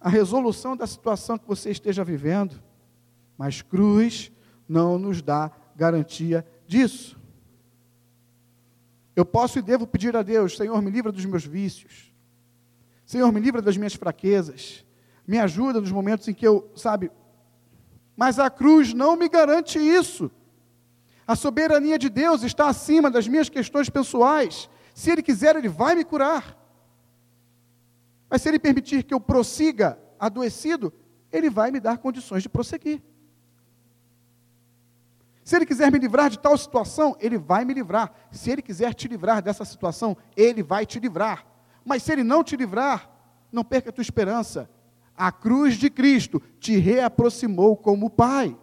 a 0.00 0.08
resolução 0.08 0.76
da 0.76 0.88
situação 0.88 1.38
que 1.38 1.46
você 1.46 1.70
esteja 1.70 2.02
vivendo. 2.02 2.60
Mas 3.38 3.62
cruz 3.62 4.32
não 4.68 4.98
nos 4.98 5.22
dá 5.22 5.52
garantia 5.76 6.44
disso. 6.66 7.19
Eu 9.20 9.26
posso 9.26 9.58
e 9.58 9.62
devo 9.62 9.86
pedir 9.86 10.16
a 10.16 10.22
Deus: 10.22 10.56
Senhor, 10.56 10.80
me 10.80 10.90
livra 10.90 11.12
dos 11.12 11.26
meus 11.26 11.44
vícios. 11.44 12.10
Senhor, 13.04 13.30
me 13.30 13.38
livra 13.38 13.60
das 13.60 13.76
minhas 13.76 13.92
fraquezas. 13.92 14.82
Me 15.26 15.38
ajuda 15.38 15.78
nos 15.78 15.92
momentos 15.92 16.26
em 16.26 16.32
que 16.32 16.48
eu, 16.48 16.72
sabe. 16.74 17.12
Mas 18.16 18.38
a 18.38 18.48
cruz 18.48 18.94
não 18.94 19.16
me 19.16 19.28
garante 19.28 19.78
isso. 19.78 20.30
A 21.26 21.36
soberania 21.36 21.98
de 21.98 22.08
Deus 22.08 22.42
está 22.42 22.66
acima 22.68 23.10
das 23.10 23.28
minhas 23.28 23.50
questões 23.50 23.90
pessoais. 23.90 24.70
Se 24.94 25.10
Ele 25.10 25.22
quiser, 25.22 25.54
Ele 25.54 25.68
vai 25.68 25.94
me 25.94 26.02
curar. 26.02 26.56
Mas 28.30 28.40
se 28.40 28.48
Ele 28.48 28.58
permitir 28.58 29.02
que 29.02 29.12
eu 29.12 29.20
prossiga 29.20 29.98
adoecido, 30.18 30.94
Ele 31.30 31.50
vai 31.50 31.70
me 31.70 31.78
dar 31.78 31.98
condições 31.98 32.42
de 32.42 32.48
prosseguir. 32.48 33.02
Se 35.50 35.56
Ele 35.56 35.66
quiser 35.66 35.90
me 35.90 35.98
livrar 35.98 36.30
de 36.30 36.38
tal 36.38 36.56
situação, 36.56 37.16
Ele 37.18 37.36
vai 37.36 37.64
me 37.64 37.74
livrar. 37.74 38.12
Se 38.30 38.52
Ele 38.52 38.62
quiser 38.62 38.94
te 38.94 39.08
livrar 39.08 39.42
dessa 39.42 39.64
situação, 39.64 40.16
Ele 40.36 40.62
vai 40.62 40.86
te 40.86 41.00
livrar. 41.00 41.44
Mas 41.84 42.04
se 42.04 42.12
Ele 42.12 42.22
não 42.22 42.44
te 42.44 42.54
livrar, 42.54 43.10
não 43.50 43.64
perca 43.64 43.90
a 43.90 43.92
tua 43.92 44.00
esperança. 44.00 44.70
A 45.16 45.32
cruz 45.32 45.74
de 45.74 45.90
Cristo 45.90 46.40
te 46.60 46.76
reaproximou 46.76 47.76
como 47.76 48.08
Pai. 48.08 48.56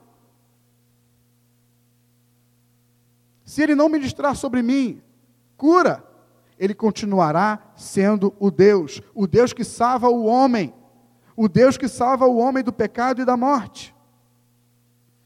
Se 3.43 3.61
Ele 3.61 3.75
não 3.75 3.89
ministrar 3.89 4.33
sobre 4.37 4.61
mim 4.61 5.01
cura, 5.57 6.01
Ele 6.57 6.73
continuará 6.73 7.69
sendo 7.75 8.33
o 8.39 8.49
Deus, 8.49 9.01
o 9.13 9.27
Deus 9.27 9.51
que 9.51 9.65
salva 9.65 10.07
o 10.07 10.23
homem, 10.23 10.73
o 11.35 11.49
Deus 11.49 11.77
que 11.77 11.89
salva 11.89 12.27
o 12.27 12.37
homem 12.37 12.63
do 12.63 12.71
pecado 12.71 13.21
e 13.21 13.25
da 13.25 13.35
morte. 13.35 13.93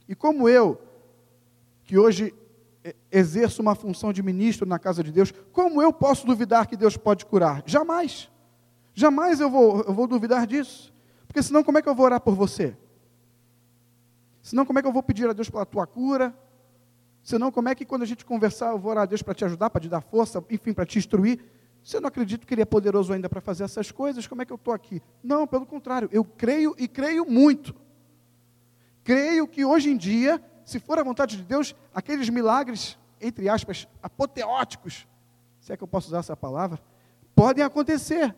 E 0.10 0.16
como 0.16 0.50
eu 0.50 0.90
que 1.92 1.98
hoje 1.98 2.34
exerço 3.12 3.62
uma 3.62 3.76
função 3.76 4.14
de 4.14 4.24
ministro 4.24 4.66
na 4.66 4.80
casa 4.80 5.04
de 5.04 5.12
Deus, 5.12 5.34
como 5.52 5.82
eu 5.82 5.92
posso 5.92 6.26
duvidar 6.26 6.66
que 6.66 6.78
Deus 6.78 6.96
pode 6.96 7.26
curar? 7.26 7.62
Jamais. 7.66 8.32
Jamais 8.94 9.42
eu 9.42 9.50
vou, 9.50 9.82
eu 9.82 9.94
vou 9.94 10.08
duvidar 10.08 10.48
disso. 10.48 10.94
Porque 11.28 11.44
senão 11.44 11.66
como 11.66 11.80
é 11.80 11.82
que 11.82 11.90
eu 11.90 11.94
vou 11.94 12.06
orar 12.06 12.22
por 12.22 12.34
você? 12.34 12.78
Senão 14.42 14.66
como 14.66 14.80
é 14.80 14.82
que 14.82 14.88
eu 14.88 14.94
vou 14.94 15.04
pedir 15.04 15.28
a 15.28 15.34
Deus 15.34 15.50
pela 15.50 15.66
tua 15.66 15.86
cura? 15.86 16.34
Senão 17.22 17.52
como 17.52 17.68
é 17.68 17.76
que 17.76 17.84
quando 17.84 18.04
a 18.04 18.06
gente 18.06 18.24
conversar 18.24 18.72
eu 18.72 18.80
vou 18.80 18.92
orar 18.92 19.04
a 19.04 19.06
Deus 19.06 19.22
para 19.22 19.34
te 19.34 19.44
ajudar, 19.44 19.70
para 19.70 19.82
te 19.82 19.90
dar 19.90 20.00
força, 20.00 20.42
enfim, 20.50 20.72
para 20.72 20.86
te 20.86 20.98
instruir? 20.98 21.44
Se 21.84 21.98
eu 21.98 22.00
não 22.00 22.08
acredito 22.08 22.48
que 22.48 22.54
Ele 22.54 22.62
é 22.62 22.66
poderoso 22.66 23.12
ainda 23.12 23.28
para 23.28 23.42
fazer 23.42 23.66
essas 23.66 23.92
coisas, 23.92 24.26
como 24.26 24.42
é 24.42 24.46
que 24.46 24.54
eu 24.54 24.56
estou 24.56 24.74
aqui? 24.74 25.02
Não, 25.22 25.46
pelo 25.46 25.66
contrário, 25.66 26.08
eu 26.10 26.24
creio 26.24 26.74
e 26.80 26.88
creio 26.88 27.30
muito. 27.30 27.76
Creio 29.04 29.46
que 29.46 29.66
hoje 29.66 29.90
em 29.90 29.98
dia 29.98 30.42
se 30.66 30.80
for 30.80 31.00
a 31.00 31.04
vontade 31.04 31.38
de 31.38 31.44
Deus, 31.44 31.76
aqueles 31.94 32.30
milagres, 32.30 32.98
entre 33.20 33.50
aspas, 33.50 33.88
apoteóticos, 34.02 35.08
se 35.60 35.72
é 35.72 35.78
que 35.78 35.84
eu 35.84 35.88
posso 35.88 36.08
usar 36.08 36.20
essa 36.20 36.36
palavra, 36.36 36.80
podem 37.36 37.64
acontecer. 37.64 38.36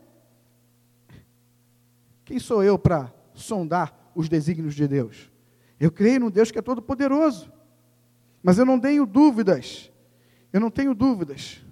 Quem 2.26 2.40
sou 2.40 2.64
eu 2.64 2.78
para 2.78 3.14
sondar 3.34 4.12
os 4.16 4.30
desígnios 4.30 4.76
de 4.76 4.88
Deus? 4.88 5.32
Eu 5.80 5.92
creio 5.92 6.20
no 6.20 6.32
Deus 6.32 6.52
que 6.52 6.60
é 6.60 6.62
todo-poderoso. 6.62 7.52
Mas 8.42 8.58
eu 8.58 8.66
não 8.66 8.78
tenho 8.78 9.06
dúvidas, 9.06 9.90
eu 10.52 10.60
não 10.60 10.70
tenho 10.70 10.94
dúvidas 10.94 11.64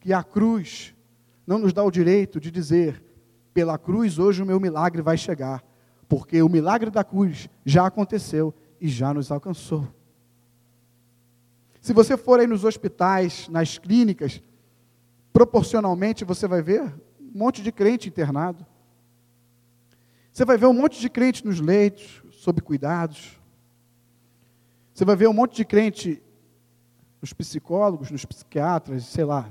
que 0.00 0.10
a 0.10 0.22
cruz 0.22 0.94
não 1.46 1.58
nos 1.58 1.72
dá 1.72 1.82
o 1.82 1.90
direito 1.90 2.40
de 2.40 2.50
dizer, 2.50 3.02
pela 3.52 3.76
cruz 3.76 4.18
hoje 4.18 4.42
o 4.42 4.46
meu 4.46 4.58
milagre 4.58 5.02
vai 5.02 5.18
chegar, 5.18 5.62
porque 6.08 6.40
o 6.40 6.48
milagre 6.48 6.90
da 6.90 7.04
cruz 7.04 7.50
já 7.64 7.86
aconteceu 7.86 8.54
e 8.80 8.88
já 8.88 9.12
nos 9.12 9.30
alcançou. 9.30 9.86
Se 11.80 11.92
você 11.92 12.16
for 12.16 12.40
aí 12.40 12.46
nos 12.46 12.64
hospitais, 12.64 13.48
nas 13.48 13.78
clínicas, 13.78 14.42
proporcionalmente 15.32 16.24
você 16.24 16.46
vai 16.46 16.60
ver 16.60 16.82
um 16.82 17.38
monte 17.38 17.62
de 17.62 17.72
crente 17.72 18.08
internado. 18.08 18.66
Você 20.32 20.44
vai 20.44 20.56
ver 20.56 20.66
um 20.66 20.72
monte 20.72 21.00
de 21.00 21.08
crente 21.08 21.46
nos 21.46 21.60
leitos, 21.60 22.22
sob 22.30 22.60
cuidados. 22.60 23.40
Você 24.92 25.04
vai 25.04 25.16
ver 25.16 25.28
um 25.28 25.32
monte 25.32 25.56
de 25.56 25.64
crente 25.64 26.22
nos 27.20 27.32
psicólogos, 27.32 28.10
nos 28.10 28.24
psiquiatras, 28.24 29.04
sei 29.04 29.24
lá. 29.24 29.50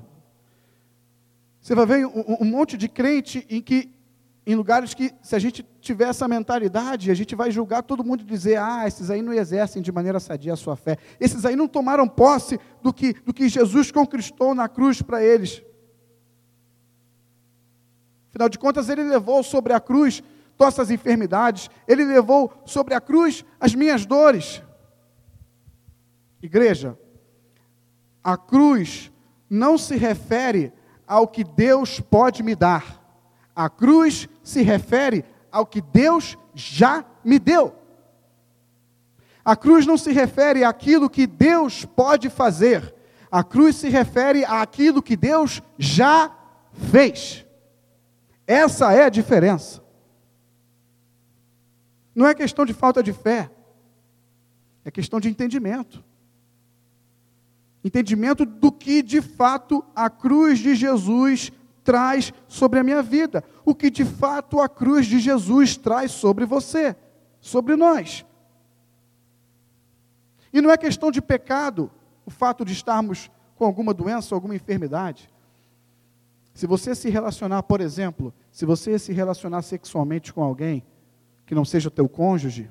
Você 1.62 1.75
vai 1.75 1.86
ver 1.86 2.05
um, 2.05 2.38
um 2.41 2.46
monte 2.46 2.77
de 2.77 2.88
crente 2.88 3.46
em 3.50 3.62
que 3.62 3.97
em 4.50 4.56
lugares 4.56 4.94
que, 4.94 5.13
se 5.22 5.36
a 5.36 5.39
gente 5.39 5.62
tiver 5.82 6.08
essa 6.08 6.25
mentalidade, 6.25 7.12
a 7.12 7.13
gente 7.13 7.36
vai 7.36 7.51
julgar 7.51 7.84
todo 7.84 8.01
mundo 8.01 8.22
e 8.22 8.25
dizer: 8.25 8.58
ah, 8.58 8.88
esses 8.88 9.12
aí 9.12 9.22
não 9.22 9.34
exercem 9.34 9.82
de 9.82 9.92
maneira 9.92 10.22
sadia 10.22 10.54
a 10.54 10.56
sua 10.56 10.77
fé, 10.77 10.98
esses 11.20 11.44
aí 11.44 11.54
não 11.54 11.68
tomaram 11.68 12.08
posse 12.08 12.58
do 12.82 12.94
que, 12.94 13.12
do 13.12 13.34
que 13.34 13.50
Jesus 13.50 13.92
conquistou 13.92 14.56
na 14.56 14.70
cruz 14.70 15.01
para 15.01 15.22
eles. 15.22 15.62
Afinal 18.30 18.48
de 18.48 18.58
contas, 18.58 18.88
ele 18.88 19.04
levou 19.04 19.44
sobre 19.44 19.74
a 19.74 19.82
cruz 19.82 20.24
nossas 20.58 20.89
enfermidades, 20.89 21.70
ele 21.86 22.06
levou 22.06 22.63
sobre 22.66 22.94
a 22.94 23.01
cruz 23.01 23.44
as 23.60 23.75
minhas 23.75 24.06
dores. 24.06 24.63
Igreja, 26.42 26.98
a 28.24 28.38
cruz 28.38 29.12
não 29.50 29.77
se 29.77 29.98
refere 29.98 30.72
ao 31.06 31.27
que 31.27 31.44
Deus 31.44 32.00
pode 32.00 32.42
me 32.42 32.56
dar 32.56 32.97
a 33.58 33.72
cruz 33.72 34.30
se 34.44 34.62
refere 34.62 35.26
ao 35.52 35.66
que 35.66 35.82
Deus 35.82 36.38
já 36.54 37.04
me 37.26 37.40
deu. 37.40 37.74
A 39.44 39.56
cruz 39.56 39.88
não 39.88 39.98
se 39.98 40.12
refere 40.12 40.64
àquilo 40.64 41.10
que 41.10 41.26
Deus 41.26 41.84
pode 41.84 42.30
fazer. 42.30 42.94
A 43.32 43.44
cruz 43.44 43.76
se 43.78 43.90
refere 43.90 44.46
àquilo 44.46 45.02
que 45.02 45.18
Deus 45.18 45.64
já 45.76 46.32
fez. 46.92 47.48
Essa 48.46 48.94
é 48.94 49.06
a 49.06 49.10
diferença. 49.10 49.84
Não 52.14 52.28
é 52.28 52.36
questão 52.36 52.64
de 52.64 52.74
falta 52.74 53.02
de 53.02 53.12
fé, 53.12 53.50
é 54.86 54.92
questão 54.92 55.20
de 55.20 55.30
entendimento. 55.30 56.04
Entendimento 57.84 58.46
do 58.46 58.72
que 58.72 59.02
de 59.02 59.20
fato 59.20 59.84
a 59.96 60.12
cruz 60.12 60.60
de 60.60 60.76
Jesus 60.76 61.52
traz 61.88 62.34
sobre 62.50 62.79
a 62.79 62.84
minha 62.84 63.01
vida, 63.01 63.41
o 63.63 63.74
que 63.74 63.89
de 63.89 64.03
fato 64.03 64.60
a 64.60 64.67
cruz 64.67 65.06
de 65.06 65.20
Jesus 65.20 65.77
traz 65.77 66.12
sobre 66.12 66.46
você, 66.46 66.94
sobre 67.39 67.77
nós. 67.77 68.25
E 70.51 70.60
não 70.60 70.70
é 70.70 70.77
questão 70.77 71.10
de 71.10 71.22
pecado 71.22 71.89
o 72.25 72.29
fato 72.29 72.65
de 72.65 72.74
estarmos 72.74 73.32
com 73.56 73.63
alguma 73.63 73.94
doença, 73.94 74.36
alguma 74.36 74.53
enfermidade. 74.53 75.29
Se 76.53 76.67
você 76.67 76.94
se 76.94 77.10
relacionar, 77.10 77.63
por 77.63 77.79
exemplo, 77.79 78.34
se 78.51 78.65
você 78.65 79.00
se 79.00 79.13
relacionar 79.13 79.62
sexualmente 79.62 80.34
com 80.34 80.44
alguém 80.44 80.84
que 81.46 81.56
não 81.56 81.63
seja 81.63 81.89
teu 81.89 82.10
cônjuge 82.10 82.70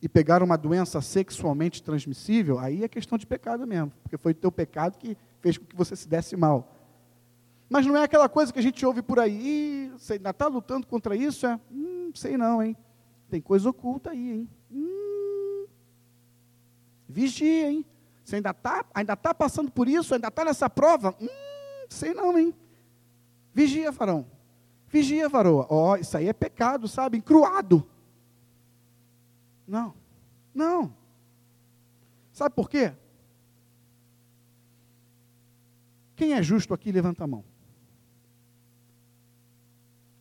e 0.00 0.08
pegar 0.08 0.44
uma 0.44 0.56
doença 0.56 1.00
sexualmente 1.00 1.82
transmissível, 1.82 2.60
aí 2.60 2.84
é 2.84 2.88
questão 2.88 3.18
de 3.18 3.26
pecado 3.26 3.66
mesmo, 3.66 3.90
porque 4.04 4.16
foi 4.16 4.30
o 4.30 4.36
teu 4.36 4.52
pecado 4.52 4.96
que 4.96 5.16
fez 5.40 5.58
com 5.58 5.64
que 5.64 5.74
você 5.74 5.96
se 5.96 6.06
desse 6.06 6.36
mal. 6.36 6.75
Mas 7.68 7.84
não 7.86 7.96
é 7.96 8.04
aquela 8.04 8.28
coisa 8.28 8.52
que 8.52 8.58
a 8.58 8.62
gente 8.62 8.84
ouve 8.86 9.02
por 9.02 9.18
aí, 9.18 9.90
você 9.98 10.14
ainda 10.14 10.30
está 10.30 10.46
lutando 10.46 10.86
contra 10.86 11.16
isso? 11.16 11.46
É, 11.46 11.58
hum, 11.70 12.12
sei 12.14 12.36
não, 12.36 12.62
hein? 12.62 12.76
Tem 13.28 13.40
coisa 13.40 13.68
oculta 13.68 14.10
aí, 14.10 14.30
hein? 14.30 14.50
Hum, 14.70 15.66
vigia, 17.08 17.70
hein? 17.70 17.84
Você 18.24 18.36
ainda 18.36 18.50
está 18.50 18.84
ainda 18.94 19.16
tá 19.16 19.34
passando 19.34 19.70
por 19.70 19.88
isso? 19.88 20.14
Ainda 20.14 20.28
está 20.28 20.44
nessa 20.44 20.70
prova? 20.70 21.14
Hum, 21.20 21.28
sei 21.88 22.14
não, 22.14 22.38
hein? 22.38 22.54
Vigia, 23.52 23.92
farão. 23.92 24.26
Vigia, 24.88 25.28
varoa. 25.28 25.66
Ó, 25.68 25.92
oh, 25.92 25.96
isso 25.96 26.16
aí 26.16 26.28
é 26.28 26.32
pecado, 26.32 26.86
sabe? 26.86 27.18
Encruado. 27.18 27.88
Não. 29.66 29.94
Não. 30.54 30.94
Sabe 32.32 32.54
por 32.54 32.70
quê? 32.70 32.92
Quem 36.14 36.32
é 36.32 36.42
justo 36.42 36.72
aqui, 36.72 36.92
levanta 36.92 37.24
a 37.24 37.26
mão. 37.26 37.44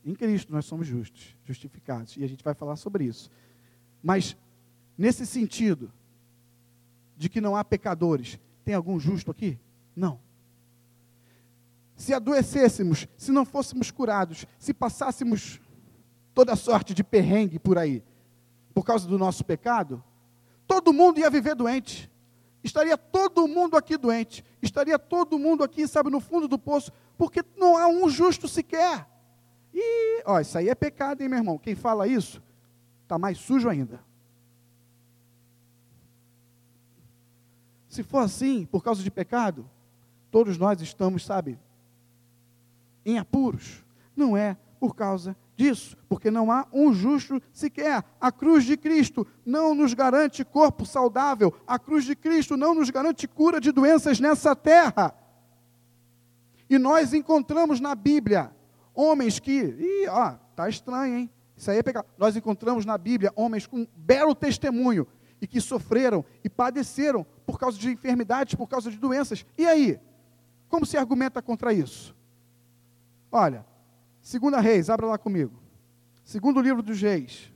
Em 0.05 0.13
Cristo 0.13 0.53
nós 0.53 0.65
somos 0.65 0.85
justos, 0.85 1.35
justificados, 1.43 2.15
e 2.15 2.23
a 2.23 2.27
gente 2.27 2.43
vai 2.43 2.53
falar 2.53 2.75
sobre 2.75 3.05
isso. 3.05 3.31
Mas, 4.03 4.37
nesse 4.95 5.25
sentido, 5.25 5.91
de 7.17 7.27
que 7.27 7.41
não 7.41 7.55
há 7.55 7.63
pecadores, 7.63 8.39
tem 8.63 8.75
algum 8.75 8.99
justo 8.99 9.31
aqui? 9.31 9.59
Não. 9.95 10.19
Se 11.95 12.13
adoecêssemos, 12.13 13.07
se 13.17 13.31
não 13.31 13.45
fôssemos 13.45 13.89
curados, 13.89 14.45
se 14.59 14.73
passássemos 14.75 15.59
toda 16.35 16.55
sorte 16.55 16.93
de 16.93 17.03
perrengue 17.03 17.57
por 17.57 17.77
aí, 17.77 18.03
por 18.75 18.85
causa 18.85 19.07
do 19.07 19.17
nosso 19.17 19.43
pecado, 19.43 20.03
todo 20.67 20.93
mundo 20.93 21.19
ia 21.19 21.29
viver 21.31 21.55
doente. 21.55 22.11
Estaria 22.63 22.97
todo 22.97 23.47
mundo 23.47 23.77
aqui 23.77 23.97
doente. 23.97 24.43
Estaria 24.61 24.99
todo 24.99 25.39
mundo 25.39 25.63
aqui, 25.63 25.87
sabe, 25.87 26.09
no 26.11 26.19
fundo 26.19 26.47
do 26.47 26.59
poço, 26.59 26.91
porque 27.17 27.43
não 27.57 27.77
há 27.77 27.87
um 27.87 28.09
justo 28.09 28.47
sequer. 28.47 29.07
E, 29.77 30.23
ó, 30.25 30.39
isso 30.39 30.57
aí 30.57 30.69
é 30.69 30.75
pecado, 30.75 31.21
hein, 31.21 31.27
meu 31.27 31.39
irmão? 31.39 31.57
Quem 31.57 31.75
fala 31.75 32.07
isso, 32.07 32.41
está 33.03 33.19
mais 33.19 33.37
sujo 33.37 33.67
ainda. 33.67 33.99
Se 37.89 38.01
for 38.01 38.19
assim, 38.19 38.65
por 38.65 38.81
causa 38.81 39.03
de 39.03 39.11
pecado, 39.11 39.69
todos 40.31 40.57
nós 40.57 40.79
estamos, 40.81 41.25
sabe, 41.25 41.59
em 43.05 43.19
apuros. 43.19 43.83
Não 44.15 44.37
é 44.37 44.55
por 44.79 44.95
causa 44.95 45.35
disso, 45.57 45.97
porque 46.07 46.31
não 46.31 46.49
há 46.51 46.65
um 46.71 46.93
justo 46.93 47.41
sequer. 47.51 48.03
A 48.19 48.31
cruz 48.31 48.63
de 48.63 48.77
Cristo 48.77 49.27
não 49.45 49.75
nos 49.75 49.93
garante 49.93 50.45
corpo 50.45 50.85
saudável, 50.85 51.53
a 51.67 51.77
cruz 51.77 52.05
de 52.05 52.15
Cristo 52.15 52.55
não 52.55 52.73
nos 52.73 52.89
garante 52.89 53.27
cura 53.27 53.59
de 53.59 53.73
doenças 53.73 54.21
nessa 54.21 54.55
terra. 54.55 55.13
E 56.69 56.77
nós 56.77 57.13
encontramos 57.13 57.81
na 57.81 57.93
Bíblia 57.93 58.55
Homens 58.95 59.39
que, 59.39 59.51
ih, 59.51 60.07
ó, 60.07 60.31
tá 60.55 60.69
estranho, 60.69 61.17
hein? 61.17 61.29
Isso 61.55 61.69
aí 61.69 61.77
é 61.77 61.83
pecado. 61.83 62.07
Nós 62.17 62.35
encontramos 62.35 62.85
na 62.85 62.97
Bíblia 62.97 63.31
homens 63.35 63.67
com 63.67 63.85
belo 63.95 64.33
testemunho 64.33 65.05
e 65.41 65.47
que 65.47 65.59
sofreram 65.59 66.23
e 66.43 66.49
padeceram 66.49 67.25
por 67.45 67.59
causa 67.59 67.77
de 67.77 67.91
enfermidades, 67.91 68.55
por 68.55 68.67
causa 68.67 68.89
de 68.89 68.97
doenças. 68.97 69.45
E 69.57 69.65
aí? 69.65 69.99
Como 70.67 70.85
se 70.85 70.97
argumenta 70.97 71.41
contra 71.41 71.73
isso? 71.73 72.15
Olha, 73.31 73.65
segunda 74.21 74.59
Reis, 74.59 74.89
abra 74.89 75.05
lá 75.05 75.17
comigo. 75.17 75.53
Segundo 76.23 76.61
livro 76.61 76.81
dos 76.81 77.01
Reis. 77.01 77.51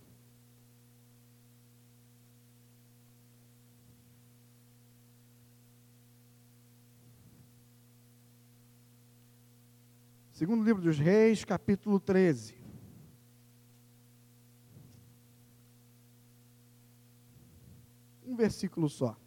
Segundo 10.40 10.64
livro 10.64 10.82
dos 10.82 10.98
Reis, 10.98 11.44
capítulo 11.44 12.00
13. 12.00 12.56
Um 18.26 18.38
versículo 18.38 18.88
só. 18.88 19.18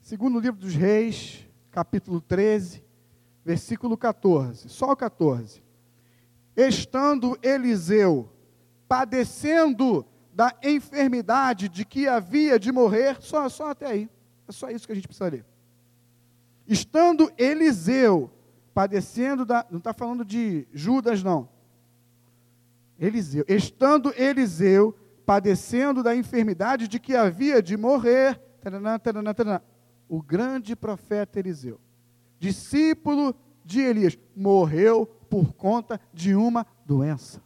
Segundo 0.00 0.38
livro 0.38 0.60
dos 0.60 0.76
Reis, 0.76 1.44
capítulo 1.72 2.20
13, 2.20 2.84
versículo 3.44 3.98
14. 3.98 4.68
Só 4.68 4.92
o 4.92 4.96
14. 4.96 5.60
Estando 6.56 7.36
Eliseu 7.42 8.30
padecendo 8.86 10.06
da 10.32 10.56
enfermidade 10.62 11.68
de 11.68 11.84
que 11.84 12.06
havia 12.06 12.60
de 12.60 12.70
morrer, 12.70 13.20
só, 13.20 13.48
só 13.48 13.70
até 13.70 13.86
aí. 13.86 14.10
É 14.46 14.52
só 14.52 14.70
isso 14.70 14.86
que 14.86 14.92
a 14.92 14.94
gente 14.94 15.08
precisa 15.08 15.28
ler. 15.28 15.44
Estando 16.64 17.28
Eliseu 17.36 18.30
padecendo 18.74 19.46
da. 19.46 19.64
Não 19.70 19.78
está 19.78 19.94
falando 19.94 20.24
de 20.24 20.66
Judas, 20.72 21.22
não. 21.22 21.48
Eliseu. 22.98 23.44
Estando 23.48 24.12
Eliseu 24.16 24.96
padecendo 25.24 26.02
da 26.02 26.14
enfermidade 26.14 26.88
de 26.88 26.98
que 26.98 27.14
havia 27.14 27.62
de 27.62 27.76
morrer. 27.76 28.40
Taranã, 28.60 28.98
taranã, 28.98 29.32
taranã, 29.32 29.60
o 30.08 30.20
grande 30.22 30.74
profeta 30.74 31.38
Eliseu, 31.38 31.78
discípulo 32.38 33.34
de 33.64 33.80
Elias, 33.80 34.18
morreu 34.34 35.06
por 35.28 35.52
conta 35.54 36.00
de 36.12 36.34
uma 36.34 36.66
doença. 36.84 37.42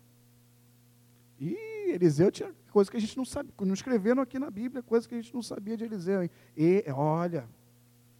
E 1.40 1.90
Eliseu 1.92 2.30
tinha 2.30 2.52
coisa 2.70 2.90
que 2.90 2.96
a 2.96 3.00
gente 3.00 3.16
não 3.16 3.24
sabe, 3.24 3.52
não 3.60 3.74
escreveram 3.74 4.22
aqui 4.22 4.38
na 4.38 4.50
Bíblia, 4.50 4.82
coisa 4.82 5.08
que 5.08 5.14
a 5.14 5.20
gente 5.20 5.34
não 5.34 5.42
sabia 5.42 5.76
de 5.76 5.84
Eliseu. 5.84 6.22
Hein? 6.22 6.30
E 6.56 6.84
olha, 6.92 7.48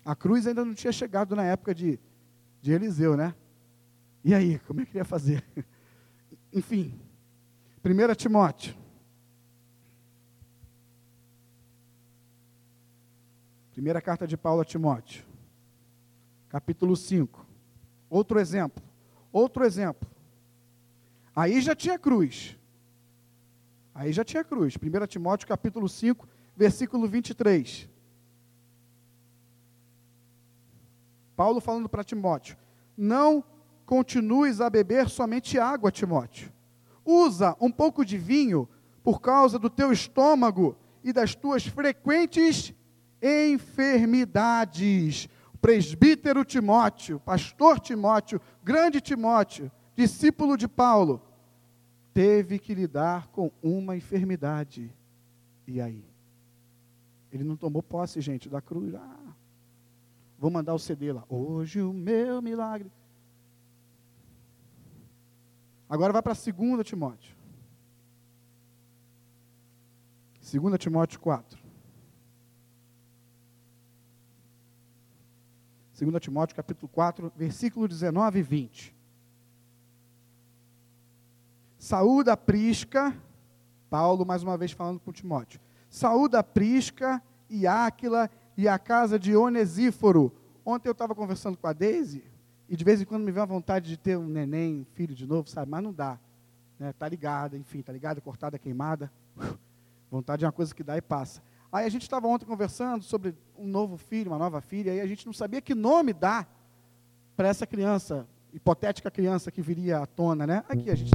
a 0.04 0.16
cruz 0.16 0.46
ainda 0.46 0.64
não 0.64 0.74
tinha 0.74 0.92
chegado 0.92 1.36
na 1.36 1.44
época 1.44 1.74
de 1.74 2.00
de 2.60 2.72
Eliseu, 2.72 3.16
né? 3.16 3.34
E 4.24 4.34
aí, 4.34 4.58
como 4.60 4.80
é 4.80 4.84
que 4.84 4.92
ele 4.92 4.98
ia 4.98 5.04
fazer? 5.04 5.44
Enfim, 6.52 6.98
1 7.84 8.14
Timóteo. 8.14 8.74
Primeira 13.72 14.00
carta 14.00 14.26
de 14.26 14.36
Paulo 14.36 14.60
a 14.60 14.64
Timóteo, 14.64 15.24
capítulo 16.48 16.96
5. 16.96 17.46
Outro 18.10 18.40
exemplo. 18.40 18.82
Outro 19.32 19.64
exemplo. 19.64 20.10
Aí 21.34 21.60
já 21.60 21.76
tinha 21.76 21.98
cruz. 21.98 22.58
Aí 23.94 24.12
já 24.12 24.24
tinha 24.24 24.42
cruz. 24.42 24.74
1 24.74 25.06
Timóteo 25.06 25.46
capítulo 25.46 25.88
5, 25.88 26.26
versículo 26.56 27.06
23. 27.06 27.88
Paulo 31.38 31.60
falando 31.60 31.88
para 31.88 32.02
Timóteo: 32.02 32.56
Não 32.96 33.44
continues 33.86 34.60
a 34.60 34.68
beber 34.68 35.08
somente 35.08 35.56
água, 35.56 35.92
Timóteo. 35.92 36.52
Usa 37.04 37.56
um 37.60 37.70
pouco 37.70 38.04
de 38.04 38.18
vinho 38.18 38.68
por 39.04 39.20
causa 39.20 39.56
do 39.56 39.70
teu 39.70 39.92
estômago 39.92 40.76
e 41.04 41.12
das 41.12 41.36
tuas 41.36 41.64
frequentes 41.64 42.74
enfermidades. 43.22 45.28
Presbítero 45.60 46.44
Timóteo, 46.44 47.20
pastor 47.20 47.78
Timóteo, 47.78 48.40
grande 48.64 49.00
Timóteo, 49.00 49.70
discípulo 49.94 50.56
de 50.56 50.66
Paulo, 50.66 51.22
teve 52.12 52.58
que 52.58 52.74
lidar 52.74 53.28
com 53.28 53.52
uma 53.62 53.96
enfermidade. 53.96 54.92
E 55.68 55.80
aí? 55.80 56.04
Ele 57.30 57.44
não 57.44 57.56
tomou 57.56 57.82
posse, 57.82 58.20
gente, 58.20 58.48
da 58.48 58.60
cruz. 58.60 58.94
Ah, 58.94 59.27
vou 60.38 60.50
mandar 60.50 60.74
o 60.74 60.78
CD 60.78 61.12
lá. 61.12 61.24
Hoje 61.28 61.82
o 61.82 61.92
meu 61.92 62.40
milagre. 62.40 62.90
Agora 65.88 66.12
vai 66.12 66.22
para 66.22 66.34
2 66.34 66.86
Timóteo. 66.86 67.36
2 70.40 70.78
Timóteo 70.78 71.18
4. 71.20 71.58
2 75.98 76.22
Timóteo 76.22 76.54
capítulo 76.54 76.88
4, 76.88 77.32
versículo 77.36 77.88
19 77.88 78.38
e 78.38 78.42
20. 78.42 78.96
Saúda 81.78 82.34
a 82.34 82.36
Prisca, 82.36 83.16
Paulo 83.90 84.24
mais 84.24 84.42
uma 84.42 84.56
vez 84.56 84.72
falando 84.72 85.00
com 85.00 85.10
Timóteo. 85.10 85.60
Saúda 85.90 86.38
a 86.38 86.44
Prisca 86.44 87.22
e 87.48 87.66
Áquila 87.66 88.30
e 88.58 88.66
a 88.66 88.76
casa 88.76 89.20
de 89.20 89.36
Onesíforo. 89.36 90.32
Ontem 90.66 90.88
eu 90.88 90.92
estava 90.92 91.14
conversando 91.14 91.56
com 91.56 91.68
a 91.68 91.72
Deise 91.72 92.24
e 92.68 92.76
de 92.76 92.84
vez 92.84 93.00
em 93.00 93.04
quando 93.04 93.22
me 93.22 93.30
vem 93.30 93.40
a 93.40 93.46
vontade 93.46 93.88
de 93.88 93.96
ter 93.96 94.18
um 94.18 94.26
neném, 94.26 94.84
filho 94.94 95.14
de 95.14 95.28
novo, 95.28 95.48
sabe? 95.48 95.70
Mas 95.70 95.80
não 95.80 95.92
dá. 95.92 96.18
Né? 96.76 96.92
Tá 96.92 97.08
ligada, 97.08 97.56
enfim, 97.56 97.80
tá 97.82 97.92
ligada, 97.92 98.20
cortada, 98.20 98.58
queimada. 98.58 99.12
Vontade 100.10 100.44
é 100.44 100.48
uma 100.48 100.52
coisa 100.52 100.74
que 100.74 100.82
dá 100.82 100.96
e 100.96 101.00
passa. 101.00 101.40
Aí 101.70 101.86
a 101.86 101.88
gente 101.88 102.02
estava 102.02 102.26
ontem 102.26 102.46
conversando 102.46 103.04
sobre 103.04 103.32
um 103.56 103.66
novo 103.66 103.96
filho, 103.96 104.32
uma 104.32 104.38
nova 104.38 104.60
filha, 104.60 104.92
e 104.92 105.00
a 105.00 105.06
gente 105.06 105.24
não 105.24 105.32
sabia 105.32 105.60
que 105.60 105.74
nome 105.74 106.12
dar 106.12 106.52
para 107.36 107.46
essa 107.46 107.64
criança, 107.64 108.26
hipotética 108.52 109.08
criança 109.08 109.52
que 109.52 109.62
viria 109.62 110.00
à 110.00 110.06
tona, 110.06 110.46
né? 110.46 110.64
Aqui 110.68 110.90
a 110.90 110.96
gente 110.96 111.12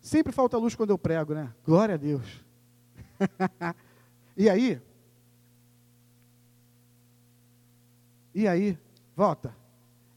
Sempre 0.00 0.32
falta 0.32 0.58
luz 0.58 0.74
quando 0.74 0.90
eu 0.90 0.98
prego, 0.98 1.32
né? 1.32 1.54
Glória 1.64 1.94
a 1.94 1.98
Deus. 1.98 2.44
e 4.36 4.48
aí? 4.48 4.80
E 8.34 8.48
aí? 8.48 8.78
Volta. 9.16 9.54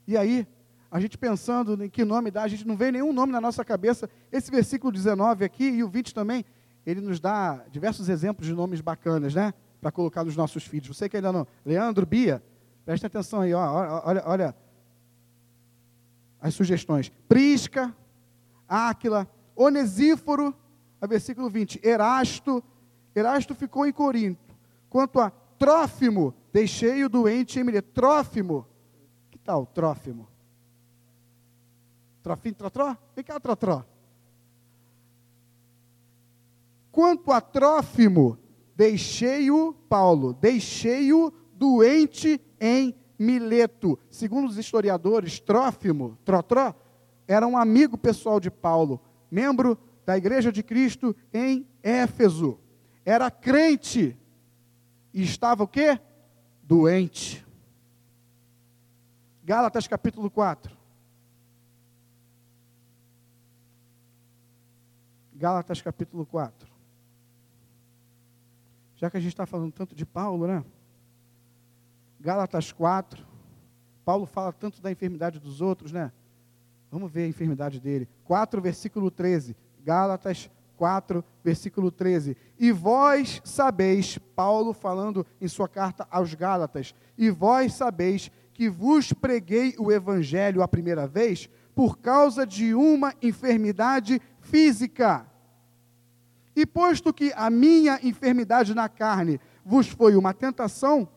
E 0.07 0.17
aí? 0.17 0.47
A 0.89 0.99
gente 0.99 1.17
pensando 1.17 1.83
em 1.83 1.89
que 1.89 2.05
nome 2.05 2.31
dá, 2.31 2.43
a 2.43 2.47
gente 2.47 2.65
não 2.65 2.75
vê 2.75 2.91
nenhum 2.91 3.11
nome 3.11 3.31
na 3.31 3.41
nossa 3.41 3.63
cabeça. 3.63 4.09
Esse 4.31 4.49
versículo 4.49 4.91
19 4.91 5.43
aqui 5.43 5.65
e 5.65 5.83
o 5.83 5.89
20 5.89 6.13
também, 6.13 6.45
ele 6.85 7.01
nos 7.01 7.19
dá 7.19 7.65
diversos 7.69 8.07
exemplos 8.07 8.47
de 8.47 8.53
nomes 8.53 8.79
bacanas, 8.79 9.35
né? 9.35 9.53
Para 9.81 9.91
colocar 9.91 10.23
nos 10.23 10.35
nossos 10.35 10.63
filhos. 10.63 10.87
Você 10.87 11.09
que 11.09 11.17
ainda 11.17 11.31
não. 11.31 11.45
Leandro, 11.65 12.05
Bia, 12.05 12.41
presta 12.85 13.07
atenção 13.07 13.41
aí, 13.41 13.53
ó, 13.53 14.01
olha, 14.05 14.23
olha 14.25 14.55
as 16.39 16.53
sugestões. 16.53 17.11
Prisca, 17.27 17.93
Áquila, 18.67 19.27
Onesíforo, 19.55 20.55
a 21.01 21.05
versículo 21.05 21.49
20, 21.49 21.81
Erasto, 21.83 22.63
Erasto 23.17 23.55
ficou 23.55 23.85
em 23.85 23.91
Corinto. 23.91 24.55
Quanto 24.89 25.19
a 25.19 25.29
Trófimo, 25.29 26.35
deixei 26.53 27.03
o 27.03 27.09
doente 27.09 27.59
em 27.59 27.63
Mileto. 27.63 27.91
Trófimo, 27.91 28.67
que 29.31 29.39
tal 29.39 29.65
Trófimo? 29.65 30.27
Trofim, 32.21 32.51
trotró? 32.51 32.95
Vem 33.15 33.23
cá, 33.23 33.39
trotró. 33.39 33.85
Quanto 36.91 37.31
a 37.31 37.39
Trófimo, 37.39 38.37
deixei-o, 38.75 39.73
Paulo, 39.87 40.33
deixei-o 40.33 41.31
doente 41.53 42.41
em 42.59 42.93
Mileto. 43.17 43.97
Segundo 44.09 44.47
os 44.49 44.57
historiadores, 44.57 45.39
Trófimo, 45.39 46.17
Trotró, 46.25 46.75
era 47.27 47.47
um 47.47 47.57
amigo 47.57 47.97
pessoal 47.97 48.39
de 48.39 48.51
Paulo, 48.51 48.99
membro 49.31 49.77
da 50.05 50.17
Igreja 50.17 50.51
de 50.51 50.61
Cristo 50.61 51.15
em 51.33 51.65
Éfeso. 51.81 52.59
Era 53.07 53.31
crente 53.31 54.19
e 55.13 55.23
estava 55.23 55.63
o 55.63 55.67
quê? 55.67 55.97
Doente. 56.61 57.47
Gálatas 59.45 59.87
capítulo 59.87 60.29
4. 60.29 60.75
Gálatas 65.33 65.81
capítulo 65.81 66.25
4. 66.25 66.69
Já 68.97 69.09
que 69.09 69.15
a 69.15 69.21
gente 69.21 69.31
está 69.31 69.45
falando 69.45 69.71
tanto 69.71 69.95
de 69.95 70.05
Paulo, 70.05 70.45
né? 70.45 70.65
Gálatas 72.19 72.73
4. 72.73 73.25
Paulo 74.03 74.25
fala 74.25 74.51
tanto 74.51 74.81
da 74.81 74.91
enfermidade 74.91 75.39
dos 75.39 75.61
outros, 75.61 75.93
né? 75.93 76.11
Vamos 76.91 77.09
ver 77.09 77.23
a 77.23 77.27
enfermidade 77.29 77.79
dele. 77.79 78.09
4, 78.25 78.61
versículo 78.61 79.09
13. 79.09 79.55
Gálatas 79.81 80.49
4, 80.77 81.23
versículo 81.43 81.91
13. 81.91 82.37
E 82.57 82.71
vós 82.71 83.41
sabeis, 83.43 84.17
Paulo 84.35 84.71
falando 84.71 85.25
em 85.41 85.47
sua 85.47 85.67
carta 85.67 86.07
aos 86.09 86.33
Gálatas, 86.33 86.95
e 87.17 87.29
vós 87.29 87.73
sabeis 87.73 88.31
que 88.53 88.69
vos 88.69 89.11
preguei 89.11 89.75
o 89.77 89.91
evangelho 89.91 90.61
a 90.61 90.67
primeira 90.67 91.05
vez 91.05 91.49
por 91.75 91.97
causa 91.97 92.45
de 92.45 92.73
uma 92.73 93.13
enfermidade 93.21 94.21
física. 94.39 95.25
E 96.55 96.65
posto 96.65 97.13
que 97.13 97.33
a 97.35 97.49
minha 97.49 97.99
enfermidade 98.01 98.73
na 98.73 98.87
carne 98.87 99.39
vos 99.65 99.87
foi 99.87 100.15
uma 100.15 100.33
tentação, 100.33 101.07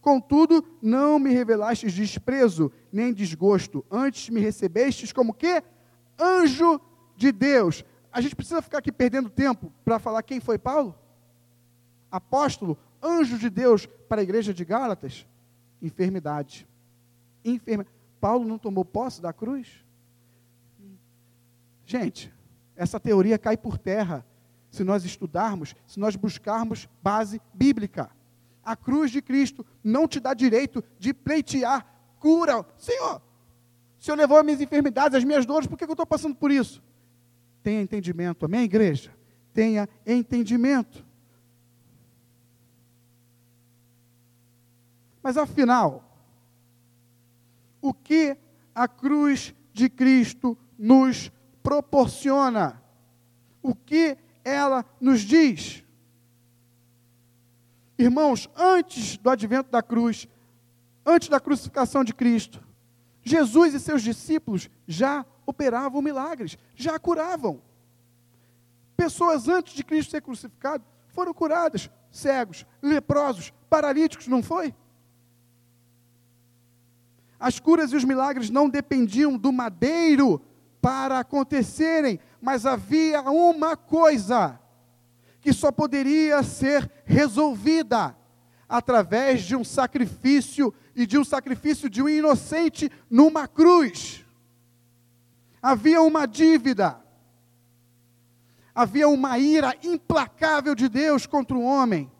Contudo, 0.00 0.64
não 0.80 1.18
me 1.18 1.30
revelastes 1.30 1.92
desprezo 1.92 2.72
nem 2.90 3.12
desgosto, 3.12 3.84
antes 3.90 4.30
me 4.30 4.40
recebestes 4.40 5.12
como 5.12 5.34
que? 5.34 5.62
Anjo 6.18 6.80
de 7.16 7.30
Deus. 7.30 7.84
A 8.12 8.20
gente 8.20 8.34
precisa 8.34 8.60
ficar 8.60 8.78
aqui 8.78 8.90
perdendo 8.90 9.30
tempo 9.30 9.72
para 9.84 9.98
falar 9.98 10.22
quem 10.22 10.40
foi 10.40 10.58
Paulo? 10.58 10.98
Apóstolo, 12.10 12.76
anjo 13.02 13.38
de 13.38 13.48
Deus 13.48 13.86
para 14.08 14.20
a 14.20 14.24
igreja 14.24 14.52
de 14.52 14.64
Gálatas? 14.64 15.26
Enfermidade. 15.80 16.66
Enferma. 17.44 17.86
Paulo 18.20 18.46
não 18.46 18.58
tomou 18.58 18.84
posse 18.84 19.22
da 19.22 19.32
cruz? 19.32 19.84
Gente, 21.86 22.32
essa 22.76 23.00
teoria 23.00 23.38
cai 23.38 23.56
por 23.56 23.78
terra 23.78 24.24
se 24.70 24.84
nós 24.84 25.04
estudarmos, 25.04 25.74
se 25.86 25.98
nós 25.98 26.16
buscarmos 26.16 26.88
base 27.02 27.40
bíblica. 27.52 28.10
A 28.62 28.76
cruz 28.76 29.10
de 29.10 29.22
Cristo 29.22 29.64
não 29.82 30.06
te 30.06 30.20
dá 30.20 30.34
direito 30.34 30.84
de 30.98 31.12
pleitear 31.12 31.86
cura. 32.18 32.64
Senhor, 32.76 33.22
o 33.98 34.02
Senhor 34.04 34.16
levou 34.16 34.38
as 34.38 34.44
minhas 34.44 34.60
enfermidades, 34.60 35.16
as 35.16 35.24
minhas 35.24 35.46
dores, 35.46 35.66
por 35.66 35.76
que 35.76 35.84
eu 35.84 35.90
estou 35.90 36.06
passando 36.06 36.34
por 36.34 36.50
isso? 36.50 36.82
Tenha 37.62 37.82
entendimento, 37.82 38.44
amém, 38.44 38.62
igreja? 38.62 39.14
Tenha 39.52 39.88
entendimento. 40.06 41.04
Mas 45.22 45.36
afinal, 45.36 46.10
o 47.80 47.92
que 47.92 48.36
a 48.74 48.88
cruz 48.88 49.54
de 49.72 49.88
Cristo 49.88 50.56
nos 50.78 51.30
proporciona? 51.62 52.82
O 53.62 53.74
que 53.74 54.16
ela 54.42 54.84
nos 55.00 55.20
diz? 55.20 55.84
Irmãos, 57.98 58.48
antes 58.56 59.18
do 59.18 59.28
advento 59.28 59.70
da 59.70 59.82
cruz, 59.82 60.26
antes 61.04 61.28
da 61.28 61.38
crucificação 61.38 62.02
de 62.02 62.14
Cristo, 62.14 62.66
Jesus 63.22 63.74
e 63.74 63.80
seus 63.80 64.02
discípulos 64.02 64.70
já 64.86 65.24
operavam 65.50 66.00
milagres, 66.00 66.56
já 66.74 66.98
curavam. 66.98 67.60
Pessoas 68.96 69.48
antes 69.48 69.74
de 69.74 69.84
Cristo 69.84 70.10
ser 70.10 70.22
crucificado 70.22 70.84
foram 71.08 71.34
curadas, 71.34 71.90
cegos, 72.10 72.66
leprosos, 72.80 73.52
paralíticos, 73.68 74.26
não 74.26 74.42
foi? 74.42 74.74
As 77.38 77.58
curas 77.58 77.92
e 77.92 77.96
os 77.96 78.04
milagres 78.04 78.50
não 78.50 78.68
dependiam 78.68 79.36
do 79.38 79.52
madeiro 79.52 80.42
para 80.80 81.18
acontecerem, 81.18 82.20
mas 82.40 82.66
havia 82.66 83.22
uma 83.22 83.76
coisa 83.76 84.58
que 85.40 85.52
só 85.52 85.72
poderia 85.72 86.42
ser 86.42 86.90
resolvida 87.04 88.14
através 88.68 89.42
de 89.42 89.56
um 89.56 89.64
sacrifício 89.64 90.72
e 90.94 91.06
de 91.06 91.18
um 91.18 91.24
sacrifício 91.24 91.88
de 91.88 92.02
um 92.02 92.08
inocente 92.08 92.90
numa 93.10 93.48
cruz. 93.48 94.24
Havia 95.62 96.00
uma 96.00 96.26
dívida, 96.26 96.98
havia 98.74 99.08
uma 99.08 99.38
ira 99.38 99.74
implacável 99.82 100.74
de 100.74 100.88
Deus 100.88 101.26
contra 101.26 101.56
o 101.56 101.62
homem 101.62 102.10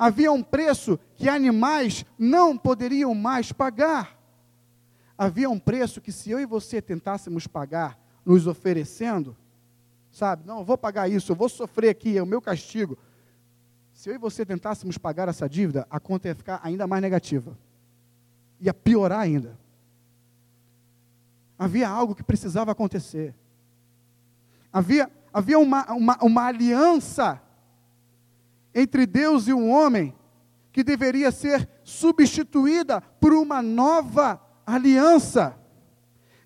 havia 0.00 0.32
um 0.32 0.42
preço 0.42 0.98
que 1.14 1.28
animais 1.28 2.06
não 2.18 2.56
poderiam 2.56 3.14
mais 3.14 3.52
pagar. 3.52 4.18
Havia 5.16 5.50
um 5.50 5.58
preço 5.58 6.00
que, 6.00 6.10
se 6.10 6.30
eu 6.30 6.40
e 6.40 6.46
você 6.46 6.80
tentássemos 6.80 7.46
pagar, 7.46 8.00
nos 8.24 8.46
oferecendo, 8.46 9.36
sabe, 10.10 10.46
não, 10.46 10.60
eu 10.60 10.64
vou 10.64 10.78
pagar 10.78 11.06
isso, 11.10 11.32
eu 11.32 11.36
vou 11.36 11.50
sofrer 11.50 11.90
aqui, 11.90 12.16
é 12.16 12.22
o 12.22 12.26
meu 12.26 12.40
castigo. 12.40 12.96
Se 13.92 14.08
eu 14.08 14.14
e 14.14 14.18
você 14.18 14.46
tentássemos 14.46 14.96
pagar 14.96 15.28
essa 15.28 15.46
dívida, 15.46 15.86
a 15.90 16.00
conta 16.00 16.28
ia 16.28 16.34
ficar 16.34 16.60
ainda 16.62 16.86
mais 16.86 17.02
negativa, 17.02 17.54
ia 18.58 18.72
piorar 18.72 19.20
ainda. 19.20 19.58
Havia 21.60 21.90
algo 21.90 22.14
que 22.14 22.22
precisava 22.22 22.72
acontecer. 22.72 23.34
Havia, 24.72 25.10
havia 25.30 25.58
uma, 25.58 25.92
uma, 25.92 26.18
uma 26.22 26.46
aliança 26.46 27.38
entre 28.74 29.04
Deus 29.04 29.46
e 29.46 29.52
o 29.52 29.66
homem 29.66 30.14
que 30.72 30.82
deveria 30.82 31.30
ser 31.30 31.68
substituída 31.84 33.02
por 33.02 33.34
uma 33.34 33.60
nova 33.60 34.40
aliança. 34.66 35.54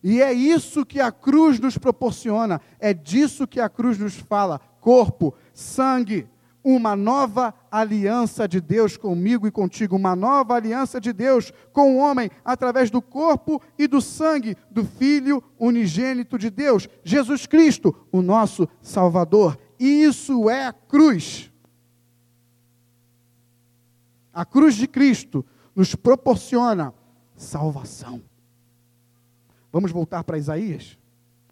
E 0.02 0.20
é 0.20 0.32
isso 0.32 0.84
que 0.84 1.00
a 1.00 1.12
cruz 1.12 1.60
nos 1.60 1.78
proporciona, 1.78 2.60
é 2.80 2.92
disso 2.92 3.46
que 3.46 3.60
a 3.60 3.68
cruz 3.68 3.96
nos 3.96 4.16
fala: 4.16 4.58
corpo, 4.80 5.32
sangue, 5.52 6.28
uma 6.64 6.96
nova 6.96 7.54
aliança 7.70 8.48
de 8.48 8.58
Deus 8.58 8.96
comigo 8.96 9.46
e 9.46 9.50
contigo, 9.50 9.94
uma 9.94 10.16
nova 10.16 10.54
aliança 10.54 10.98
de 10.98 11.12
Deus 11.12 11.52
com 11.72 11.94
o 11.94 11.98
homem 11.98 12.30
através 12.42 12.90
do 12.90 13.02
corpo 13.02 13.60
e 13.78 13.86
do 13.86 14.00
sangue 14.00 14.56
do 14.70 14.82
Filho 14.82 15.44
unigênito 15.58 16.38
de 16.38 16.48
Deus, 16.48 16.88
Jesus 17.04 17.46
Cristo, 17.46 17.94
o 18.10 18.22
nosso 18.22 18.66
Salvador. 18.80 19.58
Isso 19.78 20.48
é 20.48 20.66
a 20.66 20.72
cruz. 20.72 21.52
A 24.32 24.44
cruz 24.44 24.74
de 24.74 24.88
Cristo 24.88 25.44
nos 25.76 25.94
proporciona 25.94 26.94
salvação. 27.36 28.22
Vamos 29.70 29.92
voltar 29.92 30.24
para 30.24 30.38
Isaías? 30.38 30.96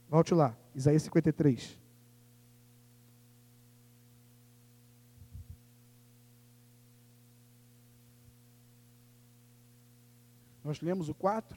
Volte 0.09 0.33
lá, 0.33 0.57
Isaías 0.75 1.03
53. 1.03 1.82
Nós 10.65 10.81
lemos 10.81 11.09
o 11.09 11.15
4, 11.15 11.57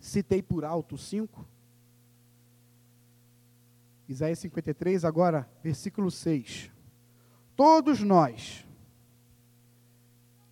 citei 0.00 0.42
por 0.42 0.64
alto 0.64 0.94
o 0.94 0.98
5. 0.98 1.46
Isaías 4.08 4.38
53, 4.38 5.04
agora, 5.04 5.48
versículo 5.62 6.10
6. 6.10 6.70
Todos 7.54 8.02
nós, 8.02 8.64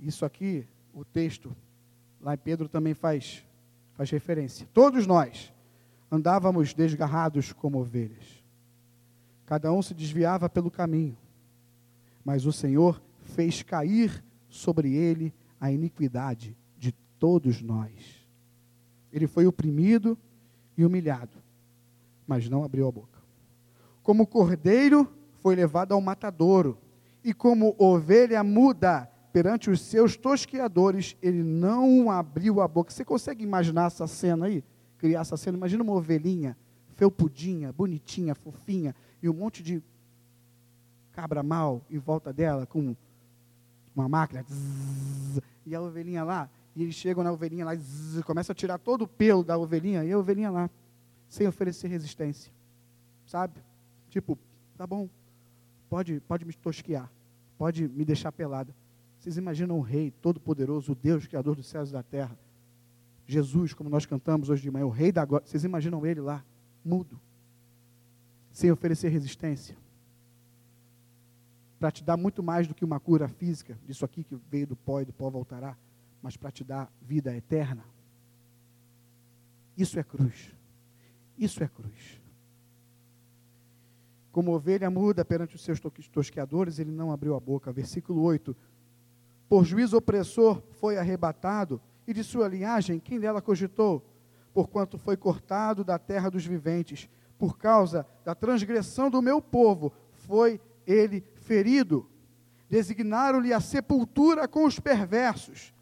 isso 0.00 0.24
aqui, 0.24 0.66
o 0.92 1.04
texto, 1.04 1.54
lá 2.20 2.34
em 2.34 2.38
Pedro 2.38 2.68
também 2.68 2.94
faz, 2.94 3.44
faz 3.94 4.10
referência. 4.10 4.68
Todos 4.74 5.06
nós 5.06 5.52
andávamos 6.10 6.74
desgarrados 6.74 7.52
como 7.52 7.78
ovelhas. 7.78 8.42
Cada 9.46 9.72
um 9.72 9.82
se 9.82 9.94
desviava 9.94 10.48
pelo 10.48 10.70
caminho. 10.70 11.16
Mas 12.24 12.46
o 12.46 12.52
Senhor 12.52 13.02
fez 13.22 13.62
cair 13.62 14.24
sobre 14.48 14.94
ele 14.94 15.32
a 15.60 15.70
iniquidade 15.70 16.48
de 16.48 16.63
todos 17.24 17.62
nós. 17.62 17.90
Ele 19.10 19.26
foi 19.26 19.46
oprimido 19.46 20.18
e 20.76 20.84
humilhado, 20.84 21.38
mas 22.26 22.50
não 22.50 22.62
abriu 22.62 22.86
a 22.86 22.92
boca. 22.92 23.18
Como 24.02 24.26
cordeiro 24.26 25.10
foi 25.40 25.56
levado 25.56 25.92
ao 25.92 26.02
matadouro, 26.02 26.76
e 27.24 27.32
como 27.32 27.74
ovelha 27.78 28.44
muda 28.44 29.10
perante 29.32 29.70
os 29.70 29.80
seus 29.80 30.18
tosqueadores, 30.18 31.16
ele 31.22 31.42
não 31.42 32.10
abriu 32.10 32.60
a 32.60 32.68
boca. 32.68 32.92
Você 32.92 33.06
consegue 33.06 33.42
imaginar 33.42 33.86
essa 33.86 34.06
cena 34.06 34.44
aí? 34.44 34.62
Criar 34.98 35.22
essa 35.22 35.38
cena? 35.38 35.56
Imagina 35.56 35.82
uma 35.82 35.94
ovelhinha, 35.94 36.54
felpudinha, 36.94 37.72
bonitinha, 37.72 38.34
fofinha, 38.34 38.94
e 39.22 39.30
um 39.30 39.32
monte 39.32 39.62
de 39.62 39.82
cabra 41.12 41.42
mal 41.42 41.80
em 41.88 41.96
volta 41.96 42.34
dela, 42.34 42.66
com 42.66 42.94
uma 43.96 44.10
máquina. 44.10 44.44
E 45.64 45.74
a 45.74 45.80
ovelhinha 45.80 46.22
lá, 46.22 46.50
e 46.76 46.82
eles 46.82 46.94
chegam 46.94 47.22
na 47.22 47.32
ovelhinha 47.32 47.64
lá 47.64 47.74
e 47.74 48.22
começam 48.24 48.52
a 48.52 48.56
tirar 48.56 48.78
todo 48.78 49.02
o 49.02 49.08
pelo 49.08 49.44
da 49.44 49.56
ovelhinha, 49.56 50.04
e 50.04 50.12
a 50.12 50.18
ovelhinha 50.18 50.50
lá, 50.50 50.70
sem 51.28 51.46
oferecer 51.46 51.88
resistência. 51.88 52.52
Sabe? 53.26 53.60
Tipo, 54.10 54.38
tá 54.76 54.86
bom, 54.86 55.08
pode, 55.88 56.20
pode 56.20 56.44
me 56.44 56.52
tosquear, 56.52 57.10
pode 57.56 57.88
me 57.88 58.04
deixar 58.04 58.32
pelada. 58.32 58.74
Vocês 59.18 59.36
imaginam 59.36 59.78
o 59.78 59.80
Rei 59.80 60.10
Todo-Poderoso, 60.10 60.92
o 60.92 60.94
Deus, 60.94 61.26
Criador 61.26 61.56
dos 61.56 61.66
céus 61.66 61.90
e 61.90 61.92
da 61.92 62.02
terra, 62.02 62.36
Jesus, 63.26 63.72
como 63.72 63.88
nós 63.88 64.04
cantamos 64.04 64.50
hoje 64.50 64.62
de 64.62 64.70
manhã, 64.70 64.84
o 64.84 64.90
Rei 64.90 65.10
da 65.10 65.24
glória. 65.24 65.46
Vocês 65.46 65.64
imaginam 65.64 66.04
ele 66.04 66.20
lá, 66.20 66.44
mudo, 66.84 67.18
sem 68.52 68.70
oferecer 68.70 69.08
resistência, 69.08 69.76
para 71.78 71.90
te 71.90 72.04
dar 72.04 72.16
muito 72.16 72.42
mais 72.42 72.66
do 72.66 72.74
que 72.74 72.84
uma 72.84 73.00
cura 73.00 73.28
física, 73.28 73.78
disso 73.86 74.04
aqui 74.04 74.24
que 74.24 74.36
veio 74.50 74.66
do 74.66 74.76
pó 74.76 75.00
e 75.00 75.04
do 75.04 75.12
pó 75.12 75.30
voltará, 75.30 75.76
mas 76.24 76.38
para 76.38 76.50
te 76.50 76.64
dar 76.64 76.90
vida 77.02 77.36
eterna. 77.36 77.84
Isso 79.76 79.98
é 79.98 80.02
cruz. 80.02 80.54
Isso 81.36 81.62
é 81.62 81.68
cruz. 81.68 82.18
Como 84.32 84.54
ovelha 84.54 84.90
muda 84.90 85.22
perante 85.22 85.54
os 85.54 85.62
seus 85.62 85.78
tosqueadores, 86.10 86.78
ele 86.78 86.90
não 86.90 87.12
abriu 87.12 87.34
a 87.34 87.40
boca. 87.40 87.70
Versículo 87.70 88.22
8: 88.22 88.56
por 89.50 89.66
juízo 89.66 89.98
opressor 89.98 90.62
foi 90.80 90.96
arrebatado, 90.96 91.78
e 92.06 92.14
de 92.14 92.24
sua 92.24 92.48
linhagem 92.48 92.98
quem 92.98 93.20
dela 93.20 93.42
cogitou? 93.42 94.02
Porquanto 94.54 94.96
foi 94.96 95.18
cortado 95.18 95.84
da 95.84 95.98
terra 95.98 96.30
dos 96.30 96.46
viventes, 96.46 97.06
por 97.36 97.58
causa 97.58 98.06
da 98.24 98.34
transgressão 98.34 99.10
do 99.10 99.20
meu 99.20 99.42
povo, 99.42 99.92
foi 100.14 100.58
ele 100.86 101.22
ferido. 101.34 102.08
Designaram-lhe 102.70 103.52
a 103.52 103.60
sepultura 103.60 104.48
com 104.48 104.64
os 104.64 104.80
perversos, 104.80 105.73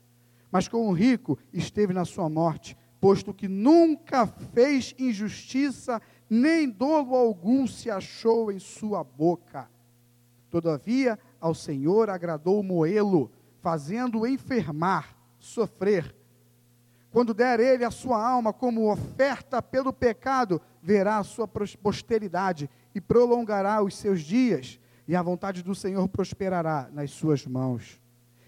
mas 0.52 0.68
com 0.68 0.86
o 0.86 0.92
rico 0.92 1.38
esteve 1.50 1.94
na 1.94 2.04
sua 2.04 2.28
morte, 2.28 2.76
posto 3.00 3.32
que 3.32 3.48
nunca 3.48 4.26
fez 4.26 4.94
injustiça, 4.98 6.00
nem 6.28 6.68
dolo 6.68 7.16
algum 7.16 7.66
se 7.66 7.90
achou 7.90 8.52
em 8.52 8.58
sua 8.58 9.02
boca. 9.02 9.68
Todavia, 10.50 11.18
ao 11.40 11.54
Senhor 11.54 12.10
agradou 12.10 12.62
moê-lo 12.62 13.32
fazendo-o 13.62 14.26
enfermar, 14.26 15.16
sofrer. 15.38 16.14
Quando 17.10 17.32
der 17.32 17.58
ele 17.58 17.84
a 17.84 17.90
sua 17.90 18.22
alma 18.22 18.52
como 18.52 18.92
oferta 18.92 19.62
pelo 19.62 19.92
pecado, 19.92 20.60
verá 20.82 21.18
a 21.18 21.24
sua 21.24 21.48
posteridade 21.48 22.68
e 22.94 23.00
prolongará 23.00 23.82
os 23.82 23.96
seus 23.96 24.20
dias, 24.20 24.78
e 25.08 25.16
a 25.16 25.22
vontade 25.22 25.62
do 25.62 25.74
Senhor 25.74 26.06
prosperará 26.08 26.90
nas 26.92 27.10
suas 27.10 27.46
mãos. 27.46 28.01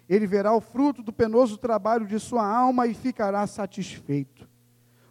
Ele 0.08 0.26
verá 0.26 0.54
o 0.54 0.60
fruto 0.60 1.02
do 1.02 1.12
penoso 1.12 1.56
trabalho 1.56 2.06
de 2.06 2.18
sua 2.18 2.46
alma 2.46 2.86
e 2.86 2.94
ficará 2.94 3.46
satisfeito. 3.46 4.48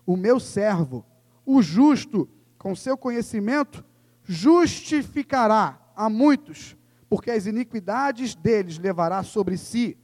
O 0.05 0.15
meu 0.15 0.39
servo, 0.39 1.05
o 1.45 1.61
justo, 1.61 2.29
com 2.57 2.75
seu 2.75 2.97
conhecimento, 2.97 3.83
justificará 4.23 5.79
a 5.95 6.09
muitos 6.09 6.77
porque 7.13 7.29
as 7.29 7.45
iniquidades 7.45 8.33
deles 8.33 8.79
levará 8.79 9.21
sobre 9.21 9.55
si. 9.55 9.95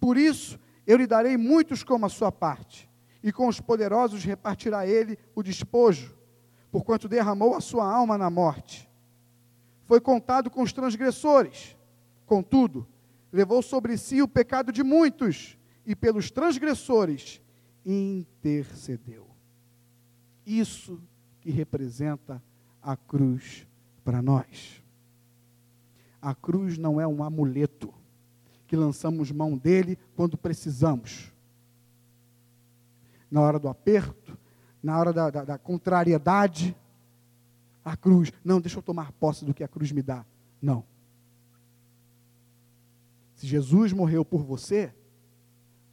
Por 0.00 0.16
isso, 0.16 0.58
eu 0.84 0.96
lhe 0.96 1.06
darei 1.06 1.36
muitos 1.36 1.84
como 1.84 2.04
a 2.04 2.08
sua 2.08 2.32
parte, 2.32 2.90
e 3.22 3.30
com 3.30 3.46
os 3.46 3.60
poderosos 3.60 4.24
repartirá 4.24 4.84
ele 4.84 5.16
o 5.32 5.44
despojo, 5.44 6.12
porquanto 6.72 7.08
derramou 7.08 7.54
a 7.54 7.60
sua 7.60 7.88
alma 7.88 8.18
na 8.18 8.28
morte. 8.28 8.90
Foi 9.84 10.00
contado 10.00 10.50
com 10.50 10.60
os 10.60 10.72
transgressores, 10.72 11.76
contudo, 12.26 12.84
levou 13.36 13.60
sobre 13.60 13.98
si 13.98 14.22
o 14.22 14.28
pecado 14.28 14.72
de 14.72 14.82
muitos, 14.82 15.58
e 15.84 15.94
pelos 15.94 16.30
transgressores 16.30 17.38
intercedeu. 17.84 19.28
Isso 20.46 20.98
que 21.42 21.50
representa 21.50 22.42
a 22.82 22.96
cruz 22.96 23.66
para 24.02 24.22
nós. 24.22 24.82
A 26.20 26.34
cruz 26.34 26.78
não 26.78 26.98
é 26.98 27.06
um 27.06 27.22
amuleto 27.22 27.92
que 28.66 28.74
lançamos 28.74 29.30
mão 29.30 29.56
dele 29.56 29.98
quando 30.16 30.38
precisamos. 30.38 31.30
na 33.30 33.42
hora 33.42 33.58
do 33.58 33.68
aperto, 33.68 34.38
na 34.82 34.98
hora 34.98 35.12
da, 35.12 35.28
da, 35.28 35.44
da 35.44 35.58
contrariedade. 35.58 36.74
A 37.84 37.96
cruz, 37.96 38.32
não, 38.42 38.60
deixa 38.62 38.78
eu 38.78 38.82
tomar 38.82 39.12
posse 39.12 39.44
do 39.44 39.52
que 39.52 39.62
a 39.62 39.68
cruz 39.68 39.92
me 39.92 40.00
dá. 40.00 40.24
Não. 40.62 40.84
Se 43.36 43.46
Jesus 43.46 43.92
morreu 43.92 44.24
por 44.24 44.42
você, 44.42 44.92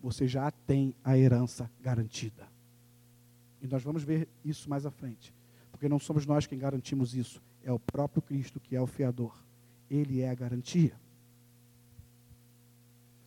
você 0.02 0.28
já 0.28 0.50
tem 0.50 0.96
a 1.04 1.18
herança 1.18 1.70
garantida. 1.82 2.48
E 3.62 3.68
nós 3.68 3.84
vamos 3.84 4.04
ver 4.04 4.28
isso 4.44 4.70
mais 4.70 4.86
à 4.86 4.92
frente. 4.92 5.34
Porque 5.70 5.90
não 5.90 6.00
somos 6.00 6.26
nós 6.26 6.48
quem 6.48 6.58
garantimos 6.58 7.14
isso, 7.14 7.42
é 7.62 7.72
o 7.72 7.78
próprio 7.78 8.22
Cristo 8.22 8.60
que 8.60 8.76
é 8.76 8.82
o 8.82 8.88
fiador. 8.88 9.38
Ele 9.90 10.22
é 10.22 10.30
a 10.30 10.36
garantia. 10.36 10.94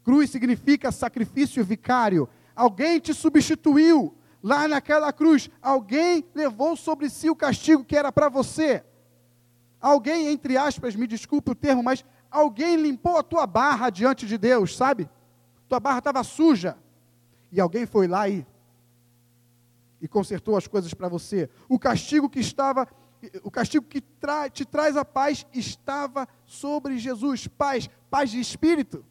Cruz 0.03 0.31
significa 0.31 0.91
sacrifício 0.91 1.63
vicário. 1.63 2.29
Alguém 2.55 2.99
te 2.99 3.13
substituiu 3.13 4.17
lá 4.43 4.67
naquela 4.67 5.13
cruz. 5.13 5.51
Alguém 5.61 6.25
levou 6.35 6.75
sobre 6.75 7.11
si 7.11 7.29
o 7.29 7.37
castigo 7.37 7.85
que 7.85 7.97
era 7.97 8.11
para 8.11 8.31
você. 8.31 8.83
Alguém, 9.79 10.29
entre 10.29 10.57
aspas, 10.57 10.97
me 10.97 11.07
desculpe 11.07 11.51
o 11.51 11.55
termo, 11.55 11.83
mas 11.83 12.05
alguém 12.37 12.77
limpou 12.77 13.17
a 13.17 13.23
tua 13.23 13.47
barra 13.47 13.89
diante 13.89 14.27
de 14.27 14.37
Deus, 14.37 14.77
sabe? 14.77 15.09
Tua 15.69 15.81
barra 15.81 15.99
estava 15.99 16.23
suja. 16.23 16.77
E 17.51 17.61
alguém 17.61 17.87
foi 17.87 18.07
lá 18.07 18.29
e, 18.29 18.47
e 20.01 20.07
consertou 20.07 20.57
as 20.57 20.67
coisas 20.67 20.93
para 20.93 21.09
você. 21.09 21.49
O 21.69 21.79
castigo 21.79 22.29
que 22.29 22.41
estava, 22.41 22.87
o 23.43 23.51
castigo 23.51 23.87
que 23.87 24.01
tra, 24.01 24.51
te 24.51 24.65
traz 24.65 24.97
a 24.97 25.05
paz 25.05 25.47
estava 25.53 26.29
sobre 26.45 26.99
Jesus. 26.99 27.49
Paz, 27.49 27.89
paz 28.11 28.31
de 28.31 28.39
espírito. 28.39 29.05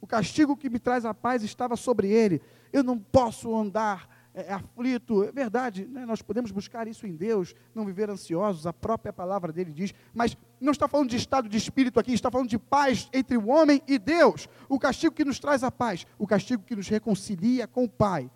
O 0.00 0.06
castigo 0.06 0.56
que 0.56 0.68
me 0.68 0.80
traz 0.80 1.04
a 1.04 1.14
paz 1.14 1.42
estava 1.44 1.76
sobre 1.76 2.08
ele. 2.10 2.42
Eu 2.72 2.82
não 2.82 2.98
posso 2.98 3.54
andar 3.56 4.08
é, 4.36 4.48
é, 4.48 4.52
aflito. 4.52 5.24
É 5.24 5.32
verdade, 5.32 5.86
né? 5.86 6.04
nós 6.04 6.20
podemos 6.20 6.50
buscar 6.50 6.86
isso 6.86 7.06
em 7.06 7.16
Deus, 7.16 7.54
não 7.74 7.86
viver 7.86 8.10
ansiosos, 8.10 8.66
a 8.66 8.72
própria 8.72 9.10
palavra 9.10 9.50
dele 9.50 9.72
diz. 9.72 9.94
Mas 10.12 10.36
não 10.60 10.72
está 10.72 10.86
falando 10.86 11.08
de 11.08 11.16
estado 11.16 11.48
de 11.48 11.56
espírito 11.56 11.98
aqui, 11.98 12.12
está 12.12 12.30
falando 12.30 12.50
de 12.50 12.58
paz 12.58 13.08
entre 13.14 13.38
o 13.38 13.48
homem 13.48 13.80
e 13.88 13.98
Deus. 13.98 14.46
O 14.68 14.78
castigo 14.78 15.14
que 15.14 15.24
nos 15.24 15.38
traz 15.38 15.64
a 15.64 15.70
paz, 15.70 16.06
o 16.18 16.26
castigo 16.26 16.62
que 16.62 16.76
nos 16.76 16.86
reconcilia 16.86 17.66
com 17.66 17.84
o 17.84 17.88
Pai, 17.88 18.30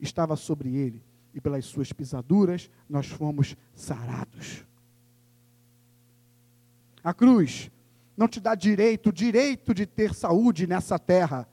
estava 0.00 0.34
sobre 0.34 0.74
ele. 0.74 1.04
E 1.34 1.40
pelas 1.40 1.66
suas 1.66 1.92
pisaduras 1.92 2.70
nós 2.88 3.06
fomos 3.06 3.54
sarados. 3.74 4.64
A 7.02 7.12
cruz 7.12 7.70
não 8.16 8.28
te 8.28 8.40
dá 8.40 8.54
direito, 8.54 9.12
direito 9.12 9.74
de 9.74 9.84
ter 9.84 10.14
saúde 10.14 10.66
nessa 10.66 10.98
terra. 10.98 11.46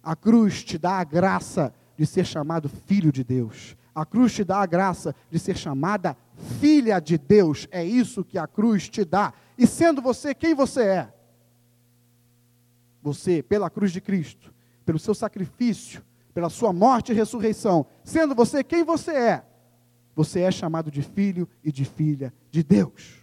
A 0.00 0.14
cruz 0.14 0.62
te 0.62 0.78
dá 0.78 0.98
a 0.98 1.04
graça 1.04 1.74
de 1.96 2.06
ser 2.06 2.24
chamado 2.24 2.68
filho 2.68 3.12
de 3.12 3.22
Deus. 3.24 3.76
A 3.94 4.06
cruz 4.06 4.32
te 4.32 4.42
dá 4.42 4.58
a 4.58 4.66
graça 4.66 5.14
de 5.30 5.38
ser 5.38 5.56
chamada 5.56 6.16
filha 6.60 6.98
de 7.00 7.18
Deus. 7.18 7.68
É 7.70 7.84
isso 7.84 8.24
que 8.24 8.38
a 8.38 8.46
cruz 8.46 8.88
te 8.88 9.04
dá. 9.04 9.32
E 9.58 9.66
sendo 9.66 10.00
você 10.00 10.34
quem 10.34 10.54
você 10.54 10.82
é, 10.82 11.14
você, 13.02 13.42
pela 13.42 13.68
cruz 13.68 13.92
de 13.92 14.00
Cristo, 14.00 14.52
pelo 14.84 14.98
seu 14.98 15.14
sacrifício, 15.14 16.02
pela 16.32 16.48
sua 16.48 16.72
morte 16.72 17.12
e 17.12 17.14
ressurreição, 17.14 17.86
sendo 18.04 18.34
você 18.34 18.64
quem 18.64 18.84
você 18.84 19.12
é, 19.12 19.44
você 20.14 20.40
é 20.40 20.50
chamado 20.50 20.90
de 20.90 21.02
filho 21.02 21.48
e 21.62 21.72
de 21.72 21.84
filha 21.84 22.32
de 22.50 22.62
Deus. 22.62 23.22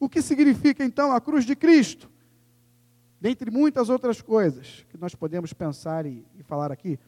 O 0.00 0.08
que 0.08 0.22
significa 0.22 0.84
então 0.84 1.12
a 1.12 1.20
cruz 1.20 1.44
de 1.44 1.54
Cristo? 1.54 2.10
Dentre 3.20 3.50
muitas 3.50 3.88
outras 3.88 4.20
coisas 4.20 4.86
que 4.88 4.98
nós 4.98 5.14
podemos 5.14 5.52
pensar 5.52 6.06
e, 6.06 6.24
e 6.38 6.42
falar 6.42 6.70
aqui, 6.70 6.98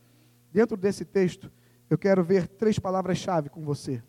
dentro 0.53 0.77
desse 0.77 1.05
texto, 1.05 1.51
eu 1.89 1.97
quero 1.97 2.23
ver 2.23 2.49
três 2.49 2.79
palavras-chave 2.79 3.49
com 3.49 3.63
você. 3.63 4.03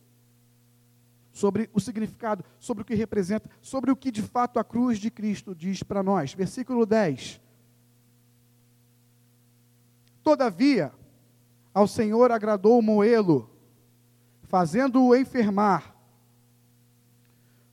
Sobre 1.32 1.70
o 1.74 1.80
significado, 1.80 2.44
sobre 2.60 2.82
o 2.82 2.86
que 2.86 2.96
representa, 2.96 3.50
sobre 3.62 3.92
o 3.92 3.96
que 3.96 4.12
de 4.12 4.22
fato 4.22 4.60
a 4.60 4.64
cruz 4.64 4.98
de 4.98 5.10
Cristo 5.10 5.56
diz 5.56 5.84
para 5.84 6.04
nós. 6.04 6.34
Versículo 6.34 6.86
10. 6.86 7.40
Todavia, 10.24 10.92
ao 11.74 11.88
Senhor 11.88 12.32
agradou 12.32 12.82
moê-lo, 12.82 13.50
fazendo-o 14.44 15.16
enfermar 15.16 16.00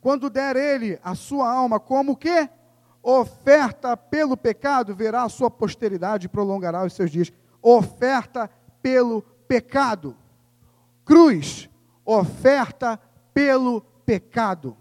quando 0.07 0.31
der 0.31 0.55
ele 0.55 1.01
a 1.03 1.17
sua 1.17 1.51
alma 1.51 1.81
como 1.81 2.17
que 2.17 2.49
oferta 3.03 3.97
pelo 3.97 4.37
pecado, 4.37 4.95
verá 4.95 5.25
a 5.25 5.29
sua 5.29 5.51
posteridade 5.51 6.27
e 6.27 6.29
prolongará 6.29 6.85
os 6.85 6.93
seus 6.93 7.11
dias. 7.11 7.33
Oferta 7.61 8.49
pelo 8.87 9.21
pecado. 9.49 10.17
Cruz, 11.05 11.69
oferta 12.05 12.97
pelo 13.35 13.81
pecado. 13.81 14.77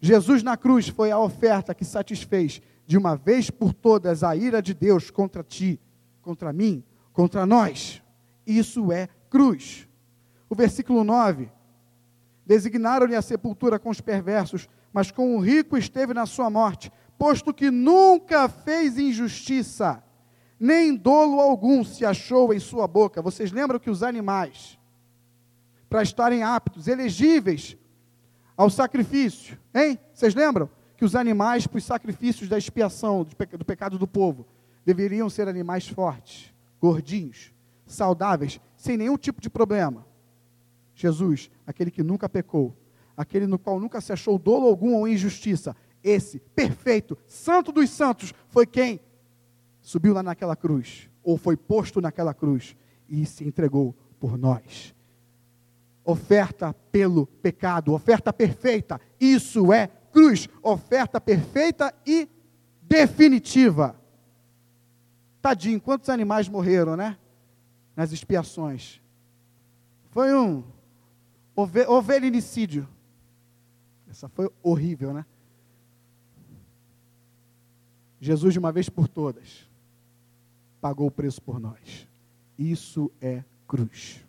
Jesus 0.00 0.42
na 0.42 0.56
cruz 0.56 0.88
foi 0.88 1.10
a 1.10 1.18
oferta 1.18 1.74
que 1.74 1.84
satisfez 1.84 2.62
de 2.86 2.96
uma 2.96 3.14
vez 3.14 3.50
por 3.50 3.74
todas 3.74 4.24
a 4.24 4.34
ira 4.34 4.62
de 4.62 4.72
Deus 4.72 5.10
contra 5.10 5.42
ti, 5.42 5.78
contra 6.22 6.50
mim, 6.50 6.82
contra 7.12 7.44
nós. 7.44 8.02
Isso 8.46 8.90
é 8.90 9.10
cruz. 9.28 9.86
O 10.48 10.54
versículo 10.54 11.04
9 11.04 11.50
Designaram-lhe 12.46 13.16
a 13.16 13.20
sepultura 13.20 13.78
com 13.78 13.90
os 13.90 14.00
perversos, 14.00 14.66
mas 14.94 15.10
com 15.10 15.36
o 15.36 15.40
rico 15.40 15.76
esteve 15.76 16.14
na 16.14 16.24
sua 16.24 16.48
morte, 16.48 16.90
posto 17.18 17.52
que 17.52 17.70
nunca 17.70 18.48
fez 18.48 18.96
injustiça, 18.96 20.02
nem 20.60 20.94
dolo 20.94 21.40
algum 21.40 21.82
se 21.82 22.04
achou 22.04 22.52
em 22.52 22.60
sua 22.60 22.86
boca. 22.86 23.22
Vocês 23.22 23.50
lembram 23.50 23.80
que 23.80 23.88
os 23.88 24.02
animais, 24.02 24.78
para 25.88 26.02
estarem 26.02 26.42
aptos, 26.42 26.86
elegíveis 26.86 27.78
ao 28.54 28.68
sacrifício, 28.68 29.58
hein? 29.74 29.98
Vocês 30.12 30.34
lembram? 30.34 30.68
Que 30.98 31.04
os 31.04 31.16
animais, 31.16 31.66
para 31.66 31.78
os 31.78 31.84
sacrifícios 31.84 32.46
da 32.46 32.58
expiação 32.58 33.24
do 33.24 33.64
pecado 33.64 33.98
do 33.98 34.06
povo, 34.06 34.46
deveriam 34.84 35.30
ser 35.30 35.48
animais 35.48 35.88
fortes, 35.88 36.52
gordinhos, 36.78 37.54
saudáveis, 37.86 38.60
sem 38.76 38.98
nenhum 38.98 39.16
tipo 39.16 39.40
de 39.40 39.48
problema. 39.48 40.06
Jesus, 40.94 41.50
aquele 41.66 41.90
que 41.90 42.02
nunca 42.02 42.28
pecou, 42.28 42.76
aquele 43.16 43.46
no 43.46 43.58
qual 43.58 43.80
nunca 43.80 43.98
se 44.02 44.12
achou 44.12 44.38
dolo 44.38 44.66
algum 44.66 44.94
ou 44.94 45.08
injustiça, 45.08 45.74
esse 46.04 46.38
perfeito, 46.54 47.16
santo 47.26 47.72
dos 47.72 47.88
santos, 47.88 48.34
foi 48.48 48.66
quem 48.66 49.00
subiu 49.80 50.14
lá 50.14 50.22
naquela 50.22 50.56
cruz, 50.56 51.08
ou 51.22 51.36
foi 51.36 51.56
posto 51.56 52.00
naquela 52.00 52.34
cruz 52.34 52.76
e 53.08 53.24
se 53.26 53.44
entregou 53.44 53.94
por 54.18 54.36
nós. 54.36 54.94
Oferta 56.04 56.72
pelo 56.90 57.26
pecado, 57.26 57.92
oferta 57.92 58.32
perfeita, 58.32 59.00
isso 59.18 59.72
é 59.72 59.86
cruz, 59.86 60.48
oferta 60.62 61.20
perfeita 61.20 61.94
e 62.06 62.28
definitiva. 62.82 63.94
Tadinho, 65.40 65.80
quantos 65.80 66.08
animais 66.08 66.48
morreram, 66.48 66.96
né? 66.96 67.16
Nas 67.96 68.12
expiações. 68.12 69.00
Foi 70.10 70.34
um 70.34 70.64
Ove, 71.54 71.86
ovelhinicídio. 71.86 72.88
Essa 74.08 74.28
foi 74.28 74.50
horrível, 74.62 75.12
né? 75.12 75.26
Jesus, 78.20 78.52
de 78.52 78.58
uma 78.58 78.72
vez 78.72 78.88
por 78.88 79.08
todas, 79.08 79.69
pagou 80.80 81.08
o 81.08 81.10
preço 81.10 81.42
por 81.42 81.60
nós. 81.60 82.08
Isso 82.58 83.10
é 83.20 83.44
cruz. 83.66 84.24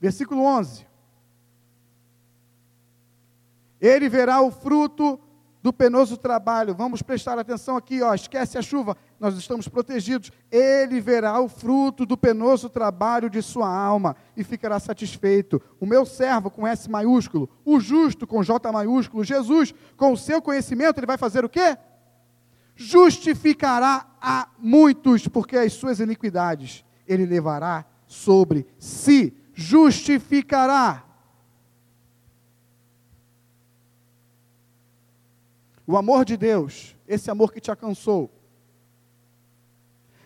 Versículo 0.00 0.42
11. 0.42 0.86
Ele 3.80 4.08
verá 4.08 4.40
o 4.42 4.50
fruto 4.50 5.18
do 5.62 5.72
penoso 5.72 6.16
trabalho. 6.16 6.74
Vamos 6.74 7.02
prestar 7.02 7.38
atenção 7.38 7.76
aqui, 7.76 8.02
ó, 8.02 8.14
esquece 8.14 8.56
a 8.56 8.62
chuva, 8.62 8.96
nós 9.18 9.36
estamos 9.36 9.68
protegidos. 9.68 10.32
Ele 10.50 11.00
verá 11.00 11.38
o 11.40 11.48
fruto 11.48 12.06
do 12.06 12.16
penoso 12.16 12.68
trabalho 12.68 13.28
de 13.28 13.42
sua 13.42 13.68
alma 13.68 14.16
e 14.36 14.42
ficará 14.42 14.78
satisfeito. 14.78 15.60
O 15.78 15.86
meu 15.86 16.06
servo 16.06 16.50
com 16.50 16.66
S 16.66 16.88
maiúsculo, 16.88 17.48
o 17.64 17.78
justo 17.78 18.26
com 18.26 18.42
J 18.42 18.72
maiúsculo, 18.72 19.24
Jesus, 19.24 19.74
com 19.96 20.12
o 20.12 20.16
seu 20.16 20.40
conhecimento, 20.40 20.98
ele 20.98 21.06
vai 21.06 21.18
fazer 21.18 21.44
o 21.44 21.48
quê? 21.48 21.76
Justificará 22.82 24.06
a 24.18 24.48
muitos, 24.58 25.28
porque 25.28 25.54
as 25.54 25.74
suas 25.74 26.00
iniquidades 26.00 26.82
ele 27.06 27.26
levará 27.26 27.84
sobre 28.06 28.66
si. 28.78 29.34
Justificará 29.52 31.04
O 35.90 35.96
amor 35.96 36.24
de 36.24 36.36
Deus, 36.36 36.96
esse 37.08 37.32
amor 37.32 37.52
que 37.52 37.60
te 37.60 37.68
alcançou. 37.68 38.30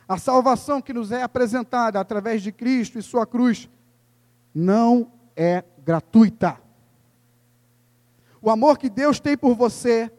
A 0.06 0.18
salvação 0.18 0.82
que 0.82 0.92
nos 0.92 1.10
é 1.10 1.22
apresentada 1.22 1.98
através 1.98 2.42
de 2.42 2.52
Cristo 2.52 2.98
e 2.98 3.02
Sua 3.02 3.26
cruz 3.26 3.68
não 4.54 5.10
é 5.34 5.64
gratuita. 5.82 6.60
O 8.42 8.50
amor 8.50 8.76
que 8.76 8.90
Deus 8.90 9.18
tem 9.18 9.38
por 9.38 9.54
você, 9.54 10.12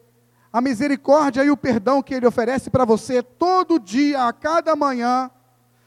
a 0.56 0.60
misericórdia 0.62 1.44
e 1.44 1.50
o 1.50 1.56
perdão 1.56 2.02
que 2.02 2.14
Ele 2.14 2.26
oferece 2.26 2.70
para 2.70 2.86
você 2.86 3.22
todo 3.22 3.78
dia, 3.78 4.26
a 4.26 4.32
cada 4.32 4.74
manhã, 4.74 5.30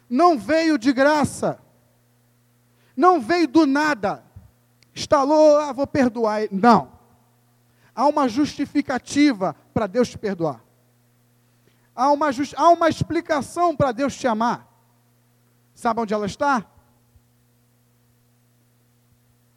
não 0.08 0.38
veio 0.38 0.78
de 0.78 0.94
graça, 0.94 1.60
não 2.96 3.20
veio 3.20 3.48
do 3.48 3.66
nada, 3.66 4.24
instalou, 4.96 5.58
ah, 5.58 5.74
vou 5.74 5.88
perdoar. 5.88 6.42
Não. 6.52 6.92
Há 7.96 8.06
uma 8.06 8.30
justificativa 8.30 9.56
para 9.74 9.88
Deus 9.88 10.08
te 10.10 10.20
perdoar. 10.20 10.64
Há 11.96 12.12
uma, 12.12 12.32
just... 12.32 12.54
há 12.56 12.70
uma 12.70 12.90
explicação 12.90 13.76
para 13.76 13.92
Deus 13.92 14.16
te 14.16 14.28
amar. 14.28 14.72
Sabe 15.74 16.00
onde 16.00 16.14
ela 16.14 16.28
está? 16.28 16.64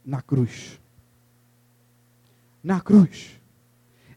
Na 0.02 0.22
cruz. 0.22 0.80
Na 2.64 2.80
cruz. 2.80 3.41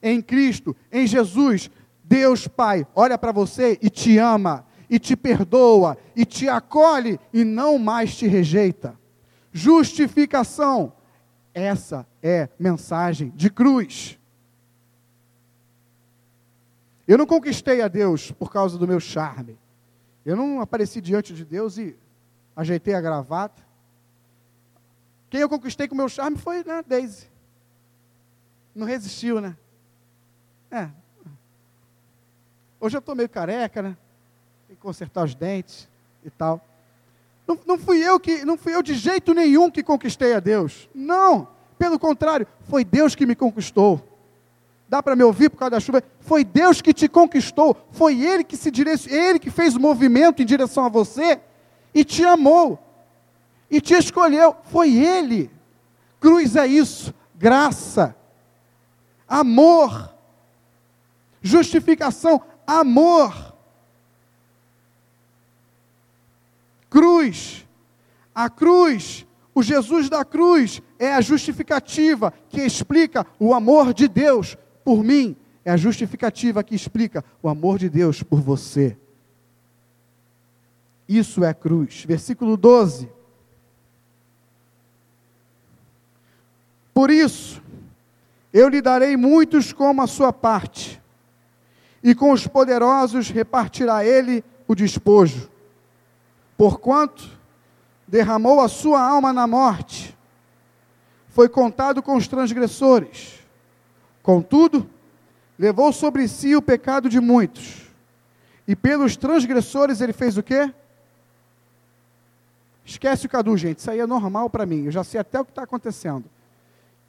Em 0.06 0.22
Cristo, 0.22 0.76
em 0.92 1.08
Jesus, 1.08 1.72
Deus 2.04 2.48
Pai 2.48 2.86
olha 2.94 3.18
para 3.18 3.32
você 3.32 3.80
e 3.82 3.90
te 3.90 4.20
ama, 4.20 4.64
e 4.88 5.00
te 5.00 5.16
perdoa, 5.16 5.98
e 6.16 6.24
te 6.24 6.48
acolhe, 6.48 7.20
e 7.34 7.44
não 7.44 7.80
mais 7.80 8.16
te 8.16 8.28
rejeita. 8.28 8.96
Justificação. 9.52 10.94
Essa 11.56 12.06
é 12.22 12.50
mensagem 12.60 13.32
de 13.36 13.50
cruz. 13.50 14.20
Eu 17.08 17.18
não 17.18 17.26
conquistei 17.26 17.82
a 17.82 17.88
Deus 17.88 18.32
por 18.32 18.52
causa 18.52 18.78
do 18.78 18.88
meu 18.88 19.00
charme. 19.00 19.58
Eu 20.24 20.36
não 20.36 20.62
apareci 20.62 21.02
diante 21.02 21.34
de 21.34 21.44
Deus 21.44 21.80
e 21.80 21.98
ajeitei 22.56 22.94
a 22.94 23.02
gravata. 23.02 23.66
Quem 25.32 25.42
eu 25.42 25.50
conquistei 25.50 25.88
com 25.88 25.96
o 25.96 25.98
meu 25.98 26.10
charme 26.10 26.38
foi 26.38 26.64
né, 26.64 26.84
Daisy. 26.86 27.26
Não 28.76 28.86
resistiu, 28.86 29.42
né? 29.42 29.58
É. 30.76 30.90
Hoje 32.82 32.98
eu 32.98 33.00
estou 33.00 33.16
meio 33.16 33.30
careca, 33.30 33.82
né? 33.82 33.96
Tem 34.68 34.76
que 34.76 34.82
consertar 34.82 35.24
os 35.24 35.34
dentes 35.34 35.88
e 36.22 36.30
tal. 36.30 36.60
Não, 37.48 37.58
não, 37.66 37.78
fui 37.78 38.00
eu 38.00 38.20
que, 38.20 38.44
não 38.44 38.58
fui 38.58 38.76
eu 38.76 38.84
de 38.84 38.94
jeito 38.94 39.34
nenhum 39.34 39.72
que 39.72 39.82
conquistei 39.82 40.34
a 40.34 40.42
Deus. 40.42 40.90
Não, 40.94 41.48
pelo 41.80 41.98
contrário, 41.98 42.46
foi 42.64 42.84
Deus 42.84 43.16
que 43.16 43.26
me 43.26 43.36
conquistou. 43.36 44.06
Dá 44.90 45.02
para 45.02 45.16
me 45.16 45.24
ouvir 45.24 45.50
por 45.50 45.58
causa 45.60 45.72
da 45.72 45.80
chuva? 45.80 46.04
Foi 46.20 46.44
Deus 46.44 46.82
que 46.82 46.94
te 46.94 47.08
conquistou, 47.08 47.78
foi 47.92 48.22
Ele 48.22 48.44
que 48.44 48.58
se 48.58 48.70
direcionou, 48.70 49.18
Ele 49.18 49.40
que 49.40 49.50
fez 49.50 49.78
o 49.78 49.80
movimento 49.80 50.42
em 50.42 50.46
direção 50.46 50.84
a 50.84 50.90
você 50.90 51.40
e 51.94 52.04
te 52.04 52.26
amou 52.26 52.78
e 53.72 53.80
te 53.80 53.94
escolheu. 53.94 54.58
Foi 54.64 54.94
Ele. 54.94 55.50
Cruz 56.20 56.58
é 56.58 56.68
isso, 56.68 57.14
graça, 57.34 58.14
amor, 59.26 60.15
justificação, 61.46 62.42
amor. 62.66 63.54
Cruz, 66.90 67.66
a 68.34 68.50
cruz, 68.50 69.26
o 69.54 69.62
Jesus 69.62 70.10
da 70.10 70.26
cruz 70.26 70.82
é 70.98 71.14
a 71.14 71.22
justificativa 71.22 72.34
que 72.50 72.62
explica 72.62 73.26
o 73.40 73.54
amor 73.54 73.94
de 73.94 74.08
Deus 74.08 74.58
por 74.84 75.04
mim 75.04 75.38
é 75.66 75.72
a 75.72 75.78
justificativa 75.78 76.64
que 76.64 76.76
explica 76.76 77.26
o 77.42 77.50
amor 77.50 77.80
de 77.80 77.90
Deus 77.90 78.22
por 78.22 78.40
você. 78.40 78.96
Isso 81.10 81.44
é 81.44 81.54
cruz. 81.56 82.06
Versículo 82.06 82.56
12. 82.56 83.10
Por 86.94 87.10
isso, 87.10 87.62
eu 88.54 88.70
lhe 88.70 88.80
darei 88.80 89.18
muitos 89.18 89.74
como 89.74 90.02
a 90.02 90.08
sua 90.08 90.32
parte, 90.32 91.02
e 92.06 92.16
com 92.16 92.32
os 92.32 92.48
poderosos 92.48 93.30
repartirá 93.30 94.06
ele 94.06 94.42
o 94.66 94.74
despojo. 94.74 95.50
Porquanto 96.58 97.30
derramou 98.08 98.62
a 98.62 98.70
sua 98.70 99.02
alma 99.02 99.34
na 99.34 99.46
morte, 99.46 100.18
foi 101.28 101.50
contado 101.50 102.02
com 102.02 102.16
os 102.16 102.30
transgressores 102.30 103.44
Contudo, 104.26 104.90
levou 105.56 105.94
sobre 105.94 106.28
si 106.28 106.56
o 106.56 106.62
pecado 106.62 107.08
de 107.08 107.20
muitos, 107.20 107.84
e 108.68 108.76
pelos 108.76 109.16
transgressores 109.16 110.02
ele 110.02 110.14
fez 110.14 110.36
o 110.36 110.42
quê? 110.42 110.74
Esquece 112.84 113.28
o 113.28 113.30
Cadu, 113.30 113.56
gente, 113.56 113.78
isso 113.78 113.92
aí 113.92 114.00
é 114.00 114.08
normal 114.08 114.50
para 114.50 114.66
mim, 114.66 114.86
eu 114.86 114.92
já 114.92 115.04
sei 115.04 115.20
até 115.20 115.40
o 115.40 115.46
que 115.46 115.52
está 115.52 115.62
acontecendo. 115.62 116.26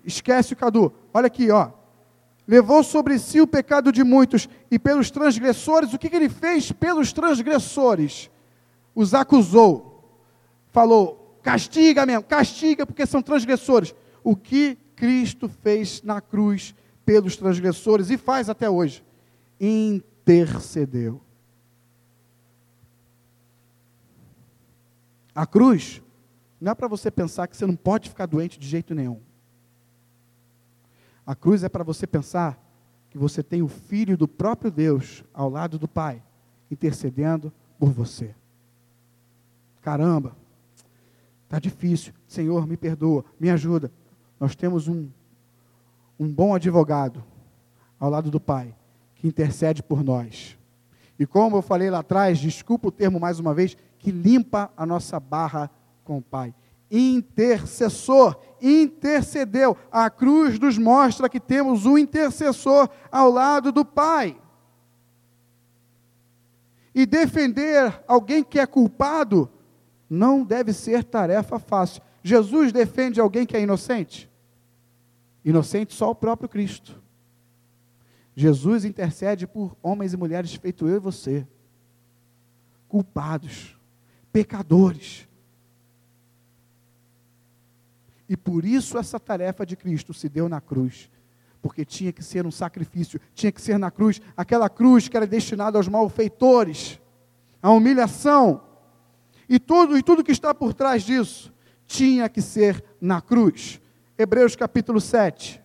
Esquece 0.05 0.53
o 0.53 0.57
Cadu, 0.57 0.93
olha 1.15 1.27
aqui, 1.27 1.51
ó. 1.51 1.71
Levou 2.47 2.85
sobre 2.85 3.19
si 3.19 3.41
o 3.41 3.47
pecado 3.47 3.91
de 3.91 4.05
muitos, 4.05 4.49
e 4.71 4.79
pelos 4.79 5.11
transgressores, 5.11 5.93
o 5.93 5.99
que, 5.99 6.09
que 6.09 6.17
ele 6.17 6.29
fez 6.29 6.71
pelos 6.71 7.13
transgressores? 7.13 8.31
Os 8.95 9.15
acusou, 9.15 10.21
falou: 10.71 11.39
castiga 11.43 12.07
mesmo, 12.07 12.23
castiga 12.23 12.87
porque 12.87 13.05
são 13.05 13.21
transgressores. 13.21 13.95
O 14.23 14.37
que 14.37 14.79
Cristo 14.95 15.49
fez 15.49 16.03
na 16.03 16.21
cruz 16.21 16.75
pelos 17.05 17.37
transgressores 17.37 18.11
e 18.11 18.17
faz 18.17 18.49
até 18.49 18.69
hoje. 18.71 19.05
Intercedeu. 19.61 21.21
A 25.35 25.47
cruz 25.47 26.03
não 26.61 26.73
é 26.73 26.75
para 26.75 26.89
você 26.89 27.11
pensar 27.11 27.47
que 27.47 27.57
você 27.57 27.67
não 27.67 27.77
pode 27.77 28.09
ficar 28.09 28.27
doente 28.27 28.59
de 28.59 28.67
jeito 28.67 28.95
nenhum. 28.95 29.21
A 31.27 31.35
cruz 31.35 31.65
é 31.65 31.69
para 31.69 31.85
você 31.85 32.07
pensar 32.07 32.63
que 33.11 33.19
você 33.19 33.43
tem 33.43 33.63
o 33.63 33.69
Filho 33.69 34.17
do 34.17 34.29
próprio 34.29 34.71
Deus 34.71 35.25
ao 35.35 35.51
lado 35.51 35.79
do 35.79 35.89
Pai, 35.89 36.23
intercedendo 36.71 37.53
por 37.79 37.91
você. 37.91 38.35
Caramba, 39.83 40.37
está 41.45 41.59
difícil. 41.59 42.13
Senhor, 42.29 42.67
me 42.67 42.77
perdoa, 42.77 43.25
me 43.39 43.51
ajuda. 43.51 43.91
Nós 44.39 44.55
temos 44.55 44.87
um 44.87 45.09
um 46.19 46.33
bom 46.33 46.55
advogado 46.55 47.23
ao 47.99 48.11
lado 48.11 48.31
do 48.31 48.41
Pai, 48.41 48.75
que 49.15 49.29
intercede 49.29 49.83
por 49.83 50.03
nós. 50.03 50.59
E 51.19 51.27
como 51.27 51.57
eu 51.57 51.63
falei 51.63 51.91
lá 51.91 52.01
atrás, 52.01 52.39
desculpa 52.39 52.89
o 52.89 52.93
termo 52.93 53.19
mais 53.19 53.39
uma 53.39 53.55
vez, 53.55 53.77
que 53.99 54.11
limpa 54.11 54.71
a 54.77 54.85
nossa 54.85 55.19
barra 55.19 55.71
com 56.05 56.19
o 56.19 56.23
Pai. 56.23 56.55
Intercessor, 56.91 58.39
intercedeu. 58.61 59.77
A 59.91 60.09
cruz 60.09 60.59
nos 60.59 60.79
mostra 60.79 61.29
que 61.29 61.41
temos 61.41 61.85
um 61.87 61.99
intercessor 61.99 62.89
ao 63.11 63.31
lado 63.31 63.73
do 63.73 63.85
Pai. 63.85 64.41
E 66.95 67.05
defender 67.05 68.03
alguém 68.09 68.43
que 68.43 68.59
é 68.59 68.67
culpado 68.67 69.51
não 70.09 70.43
deve 70.43 70.73
ser 70.73 71.05
tarefa 71.05 71.59
fácil. 71.59 72.03
Jesus 72.23 72.73
defende 72.73 73.21
alguém 73.21 73.45
que 73.45 73.57
é 73.57 73.61
inocente? 73.61 74.31
Inocente 75.45 75.95
só 75.95 76.11
o 76.11 76.15
próprio 76.15 76.49
Cristo. 76.49 77.03
Jesus 78.35 78.85
intercede 78.85 79.47
por 79.47 79.77
homens 79.83 80.13
e 80.13 80.17
mulheres 80.17 80.55
feito 80.55 80.87
eu 80.87 80.97
e 80.97 81.01
você, 81.01 81.47
culpados, 82.89 83.79
pecadores. 84.33 85.26
E 88.29 88.37
por 88.37 88.65
isso 88.65 88.99
essa 88.99 89.21
tarefa 89.21 89.65
de 89.65 89.77
Cristo 89.77 90.13
se 90.13 90.29
deu 90.29 90.49
na 90.49 90.61
cruz, 90.61 91.11
porque 91.63 91.85
tinha 91.85 92.13
que 92.13 92.23
ser 92.23 92.47
um 92.47 92.51
sacrifício, 92.51 93.21
tinha 93.35 93.53
que 93.53 93.61
ser 93.61 93.79
na 93.79 93.91
cruz, 93.91 94.21
aquela 94.37 94.69
cruz 94.69 95.09
que 95.09 95.17
era 95.17 95.27
destinada 95.27 95.79
aos 95.79 95.89
malfeitores, 95.89 97.01
à 97.63 97.71
humilhação, 97.71 98.63
e 99.49 99.59
tudo, 99.61 99.97
e 99.97 100.03
tudo 100.03 100.25
que 100.25 100.33
está 100.33 100.53
por 100.55 100.75
trás 100.75 101.03
disso 101.03 101.53
tinha 101.87 102.29
que 102.29 102.43
ser 102.43 102.85
na 103.01 103.21
cruz. 103.21 103.81
Hebreus 104.19 104.57
capítulo 104.57 105.01
7. 105.01 105.65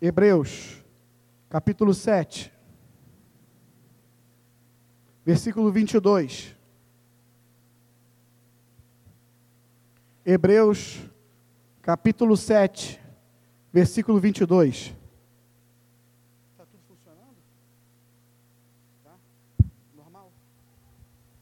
Hebreus, 0.00 0.84
capítulo 1.48 1.92
7, 1.92 2.52
versículo 5.26 5.72
22. 5.72 6.54
Hebreus, 10.24 11.00
capítulo 11.82 12.36
7, 12.36 13.00
versículo 13.72 14.20
22. 14.20 14.94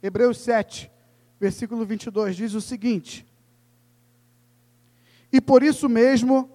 Hebreus 0.03 0.39
7, 0.39 0.91
versículo 1.39 1.85
22 1.85 2.37
diz 2.37 2.55
o 2.55 2.63
seguinte: 2.63 3.27
E 5.31 5.43
por 5.43 5.63
isso 5.63 5.91
mesmo, 5.91 6.51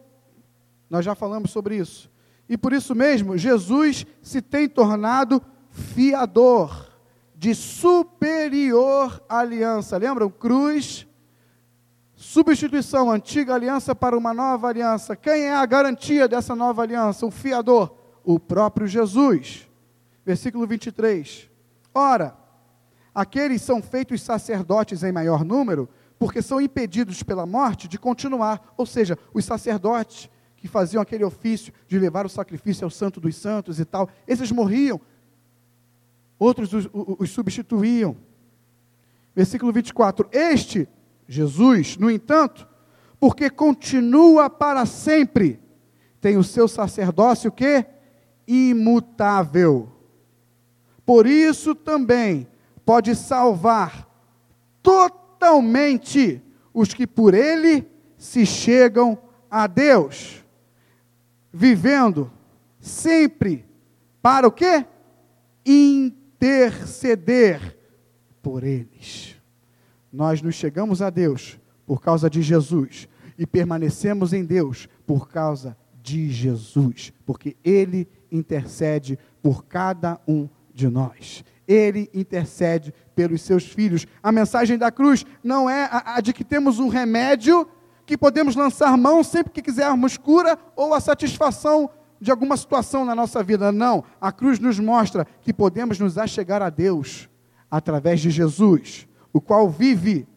nós 0.89 1.05
já 1.05 1.13
falamos 1.13 1.51
sobre 1.51 1.77
isso, 1.77 2.09
e 2.47 2.57
por 2.57 2.73
isso 2.73 2.95
mesmo, 2.95 3.37
Jesus 3.37 4.07
se 4.19 4.41
tem 4.41 4.67
tornado 4.67 5.39
fiador 5.69 6.88
de 7.39 7.55
superior 7.55 9.23
aliança. 9.29 9.97
Lembram? 9.97 10.29
Cruz, 10.29 11.07
Substituição, 12.13 13.09
antiga 13.09 13.55
aliança 13.55 13.95
para 13.95 14.17
uma 14.17 14.33
nova 14.33 14.67
aliança. 14.67 15.15
Quem 15.15 15.43
é 15.43 15.55
a 15.55 15.65
garantia 15.65 16.27
dessa 16.27 16.53
nova 16.53 16.81
aliança? 16.81 17.25
O 17.25 17.31
fiador, 17.31 17.95
o 18.25 18.37
próprio 18.37 18.85
Jesus. 18.85 19.69
Versículo 20.25 20.67
23. 20.67 21.49
Ora, 21.95 22.35
aqueles 23.15 23.61
são 23.61 23.81
feitos 23.81 24.21
sacerdotes 24.21 25.01
em 25.01 25.13
maior 25.13 25.45
número, 25.45 25.87
porque 26.19 26.41
são 26.41 26.59
impedidos 26.59 27.23
pela 27.23 27.45
morte 27.45 27.87
de 27.87 27.97
continuar. 27.97 28.73
Ou 28.75 28.85
seja, 28.85 29.17
os 29.33 29.45
sacerdotes 29.45 30.29
que 30.57 30.67
faziam 30.67 31.01
aquele 31.01 31.23
ofício 31.23 31.71
de 31.87 31.97
levar 31.97 32.25
o 32.25 32.29
sacrifício 32.29 32.83
ao 32.83 32.91
Santo 32.91 33.21
dos 33.21 33.37
Santos 33.37 33.79
e 33.79 33.85
tal, 33.85 34.09
esses 34.27 34.51
morriam, 34.51 34.99
outros 36.39 36.73
os, 36.73 36.89
os 36.93 37.29
substituíam. 37.29 38.15
Versículo 39.35 39.71
24: 39.71 40.27
Este 40.31 40.87
Jesus, 41.27 41.97
no 41.97 42.09
entanto, 42.09 42.67
porque 43.19 43.49
continua 43.49 44.49
para 44.49 44.85
sempre, 44.85 45.59
tem 46.19 46.37
o 46.37 46.43
seu 46.43 46.67
sacerdócio 46.67 47.51
que 47.51 47.85
imutável. 48.47 49.91
Por 51.05 51.27
isso 51.27 51.75
também 51.75 52.47
pode 52.85 53.15
salvar 53.15 54.07
totalmente 54.81 56.41
os 56.73 56.93
que 56.93 57.05
por 57.05 57.33
ele 57.33 57.87
se 58.17 58.45
chegam 58.45 59.17
a 59.49 59.67
Deus, 59.67 60.43
vivendo 61.51 62.31
sempre 62.79 63.65
para 64.21 64.47
o 64.47 64.51
quê? 64.51 64.85
Interceder 66.41 67.77
por 68.41 68.63
eles. 68.63 69.35
Nós 70.11 70.41
nos 70.41 70.55
chegamos 70.55 71.01
a 71.01 71.09
Deus 71.09 71.59
por 71.85 72.01
causa 72.01 72.29
de 72.29 72.41
Jesus 72.41 73.09
e 73.37 73.45
permanecemos 73.45 74.31
em 74.31 74.45
Deus 74.45 74.87
por 75.05 75.27
causa 75.27 75.75
de 76.01 76.31
Jesus, 76.31 77.11
porque 77.25 77.57
Ele 77.61 78.07
intercede 78.31 79.19
por 79.43 79.65
cada 79.65 80.17
um 80.25 80.47
de 80.73 80.87
nós. 80.87 81.43
Ele 81.67 82.09
intercede 82.13 82.93
pelos 83.13 83.41
seus 83.41 83.65
filhos. 83.65 84.07
A 84.23 84.31
mensagem 84.31 84.77
da 84.77 84.89
cruz 84.89 85.25
não 85.43 85.69
é 85.69 85.89
a, 85.91 86.15
a 86.15 86.21
de 86.21 86.31
que 86.31 86.45
temos 86.45 86.79
um 86.79 86.87
remédio 86.87 87.67
que 88.05 88.17
podemos 88.17 88.55
lançar 88.55 88.97
mão 88.97 89.25
sempre 89.25 89.51
que 89.51 89.61
quisermos 89.61 90.15
cura 90.17 90.57
ou 90.73 90.93
a 90.93 91.01
satisfação 91.01 91.89
de 92.19 92.31
alguma 92.31 92.57
situação 92.57 93.05
na 93.05 93.15
nossa 93.15 93.43
vida. 93.43 93.71
Não. 93.71 94.03
A 94.19 94.31
cruz 94.31 94.59
nos 94.59 94.79
mostra 94.79 95.25
que 95.41 95.53
podemos 95.53 95.99
nos 95.99 96.17
achegar 96.17 96.61
a 96.61 96.69
Deus 96.69 97.29
através 97.69 98.19
de 98.19 98.29
Jesus 98.29 99.07
o 99.31 99.39
qual 99.39 99.69
vive 99.69 100.27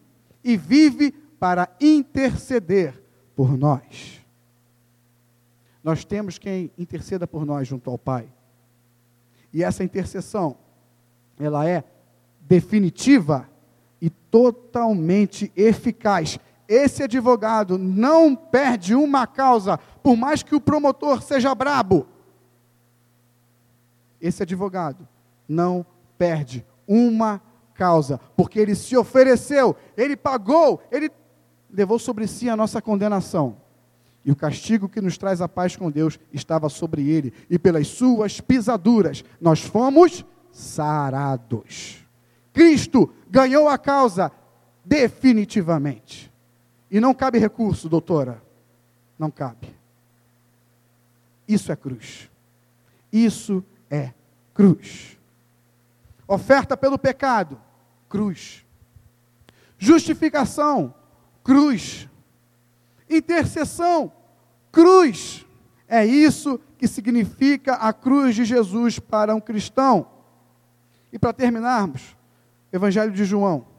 e 0.43 0.55
vive 0.55 1.11
para 1.39 1.67
interceder 1.81 3.01
por 3.35 3.57
nós. 3.57 4.21
Nós 5.83 6.05
temos 6.05 6.37
quem 6.37 6.71
interceda 6.77 7.27
por 7.27 7.45
nós 7.45 7.67
junto 7.67 7.89
ao 7.89 7.97
Pai. 7.97 8.31
E 9.51 9.63
essa 9.63 9.83
intercessão, 9.83 10.57
ela 11.37 11.67
é 11.67 11.83
definitiva 12.41 13.49
e 14.01 14.09
totalmente 14.09 15.51
eficaz. 15.55 16.39
Esse 16.67 17.03
advogado 17.03 17.77
não 17.77 18.35
perde 18.35 18.95
uma 18.95 19.27
causa, 19.27 19.77
por 19.77 20.15
mais 20.15 20.41
que 20.41 20.55
o 20.55 20.61
promotor 20.61 21.21
seja 21.21 21.53
brabo. 21.53 22.07
Esse 24.19 24.43
advogado 24.43 25.07
não 25.47 25.85
perde 26.17 26.65
uma 26.87 27.41
causa, 27.73 28.19
porque 28.35 28.59
ele 28.59 28.75
se 28.75 28.95
ofereceu, 28.95 29.75
ele 29.97 30.15
pagou, 30.15 30.81
ele 30.91 31.11
levou 31.69 31.99
sobre 31.99 32.27
si 32.27 32.49
a 32.49 32.55
nossa 32.55 32.81
condenação. 32.81 33.57
E 34.25 34.31
o 34.31 34.35
castigo 34.35 34.87
que 34.87 35.01
nos 35.01 35.17
traz 35.17 35.41
a 35.41 35.49
paz 35.49 35.75
com 35.75 35.91
Deus 35.91 36.17
estava 36.31 36.69
sobre 36.69 37.09
ele, 37.09 37.33
e 37.49 37.59
pelas 37.59 37.87
suas 37.87 38.39
pisaduras 38.39 39.23
nós 39.41 39.59
fomos 39.59 40.25
sarados. 40.51 42.05
Cristo 42.53 43.13
ganhou 43.29 43.67
a 43.67 43.77
causa 43.77 44.31
definitivamente. 44.85 46.32
E 46.93 46.99
não 46.99 47.11
cabe 47.11 47.39
recurso, 47.39 47.89
doutora. 47.89 48.39
Não 49.17 49.31
cabe. 49.31 49.75
Isso 51.47 51.71
é 51.71 51.75
cruz. 51.75 52.29
Isso 53.11 53.65
é 53.89 54.13
cruz. 54.53 55.17
Oferta 56.27 56.77
pelo 56.77 56.99
pecado, 56.99 57.59
cruz. 58.07 58.63
Justificação, 59.75 60.93
cruz. 61.43 62.07
Intercessão, 63.09 64.13
cruz. 64.71 65.47
É 65.87 66.05
isso 66.05 66.59
que 66.77 66.87
significa 66.87 67.73
a 67.73 67.91
cruz 67.91 68.35
de 68.35 68.45
Jesus 68.45 68.99
para 68.99 69.33
um 69.33 69.41
cristão. 69.41 70.07
E 71.11 71.17
para 71.17 71.33
terminarmos, 71.33 72.15
Evangelho 72.71 73.11
de 73.11 73.25
João, 73.25 73.72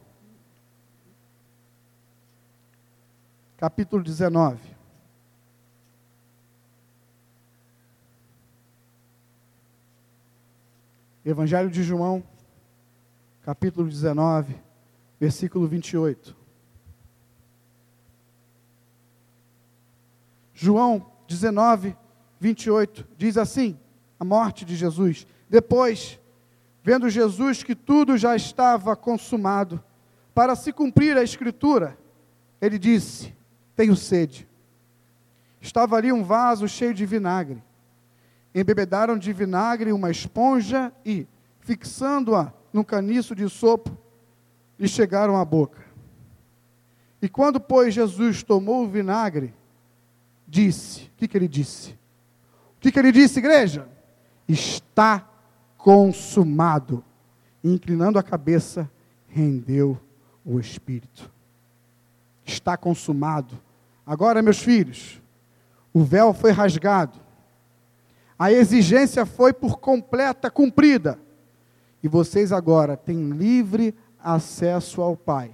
capítulo 3.57 4.03
19. 4.03 4.75
Evangelho 11.25 11.71
de 11.71 11.83
João, 11.83 12.23
capítulo 13.43 13.89
19, 13.89 14.55
versículo 15.19 15.67
28. 15.67 16.37
João 20.53 21.11
19, 21.27 21.97
28 22.39 23.09
diz 23.17 23.39
assim: 23.39 23.79
a 24.21 24.25
morte 24.25 24.65
de 24.65 24.77
Jesus. 24.77 25.27
Depois, 25.49 26.21
vendo 26.83 27.09
Jesus 27.09 27.63
que 27.63 27.75
tudo 27.75 28.19
já 28.19 28.37
estava 28.37 28.95
consumado, 28.95 29.83
para 30.35 30.55
se 30.55 30.73
cumprir 30.73 31.17
a 31.17 31.23
Escritura, 31.23 31.97
ele 32.61 32.79
disse: 32.79 33.35
Tenho 33.77 33.97
sede. 33.97 34.49
Estava 35.61 35.97
ali 35.97 36.13
um 36.13 36.23
vaso 36.23 36.69
cheio 36.69 36.95
de 36.95 37.07
vinagre. 37.07 37.63
Embebedaram 38.55 39.19
de 39.19 39.33
vinagre 39.33 39.93
uma 39.93 40.11
esponja 40.11 40.93
e, 41.05 41.27
fixando-a 41.61 42.53
num 42.73 42.85
caniço 42.85 43.35
de 43.35 43.49
sopo, 43.49 43.97
lhe 44.79 44.87
chegaram 44.87 45.37
à 45.37 45.45
boca. 45.45 45.83
E 47.21 47.29
quando, 47.29 47.59
pois, 47.59 47.95
Jesus 47.95 48.43
tomou 48.43 48.85
o 48.85 48.89
vinagre, 48.89 49.55
disse: 50.47 51.05
O 51.05 51.11
que, 51.17 51.27
que 51.27 51.37
ele 51.37 51.49
disse? 51.49 51.93
O 52.77 52.81
que, 52.81 52.93
que 52.93 52.99
ele 52.99 53.11
disse, 53.11 53.39
igreja? 53.39 53.89
Está 54.47 55.27
consumado. 55.79 57.03
E, 57.63 57.73
inclinando 57.73 58.19
a 58.19 58.23
cabeça, 58.23 58.91
rendeu 59.27 59.99
o 60.45 60.61
espírito. 60.61 61.33
Está 62.45 62.77
consumado. 62.77 63.59
Agora, 64.07 64.43
meus 64.43 64.59
filhos, 64.59 65.21
o 65.93 66.03
véu 66.05 66.35
foi 66.35 66.51
rasgado, 66.51 67.19
a 68.39 68.53
exigência 68.53 69.25
foi 69.25 69.53
por 69.53 69.79
completa 69.79 70.51
cumprida. 70.51 71.19
E 72.03 72.09
vocês 72.09 72.53
agora 72.53 72.97
têm 72.97 73.31
livre 73.31 73.95
acesso 74.23 75.01
ao 75.01 75.17
Pai, 75.17 75.51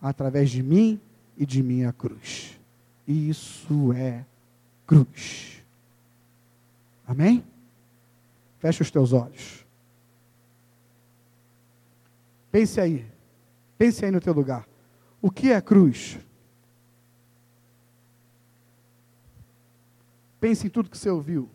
através 0.00 0.50
de 0.50 0.62
mim 0.62 1.00
e 1.36 1.44
de 1.44 1.62
minha 1.62 1.92
cruz. 1.92 2.58
Isso 3.06 3.92
é 3.92 4.24
cruz. 4.86 5.62
Amém? 7.06 7.44
Feche 8.58 8.80
os 8.80 8.90
teus 8.90 9.12
olhos. 9.12 9.66
Pense 12.50 12.80
aí. 12.80 13.04
Pense 13.76 14.04
aí 14.04 14.10
no 14.10 14.20
teu 14.20 14.32
lugar. 14.32 14.66
O 15.22 15.30
que 15.30 15.52
é 15.52 15.60
cruz? 15.60 16.18
Pense 20.40 20.66
em 20.66 20.70
tudo 20.70 20.90
que 20.90 20.98
você 20.98 21.08
ouviu. 21.08 21.48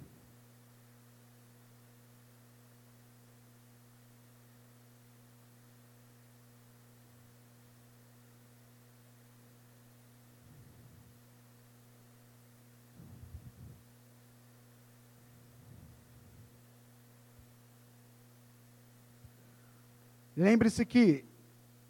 Lembre-se 20.37 20.85
que, 20.85 21.25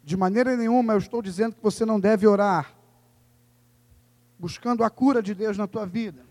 de 0.08 0.16
maneira 0.16 0.56
nenhuma, 0.56 0.94
eu 0.94 0.98
estou 0.98 1.20
dizendo 1.20 1.54
que 1.54 1.62
você 1.62 1.84
não 1.84 2.00
deve 2.00 2.26
orar, 2.26 2.74
buscando 4.38 4.82
a 4.82 4.88
cura 4.88 5.22
de 5.22 5.34
Deus 5.34 5.58
na 5.58 5.66
tua 5.66 5.84
vida. 5.84 6.24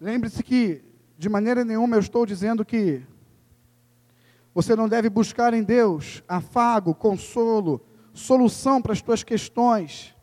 Lembre-se 0.00 0.40
que, 0.44 0.84
de 1.18 1.28
maneira 1.28 1.64
nenhuma, 1.64 1.96
eu 1.96 2.00
estou 2.00 2.24
dizendo 2.24 2.64
que 2.64 3.02
você 4.54 4.76
não 4.76 4.88
deve 4.88 5.10
buscar 5.10 5.52
em 5.52 5.64
Deus 5.64 6.22
afago, 6.28 6.94
consolo, 6.94 7.84
solução 8.12 8.80
para 8.80 8.92
as 8.92 9.02
tuas 9.02 9.24
questões. 9.24 10.14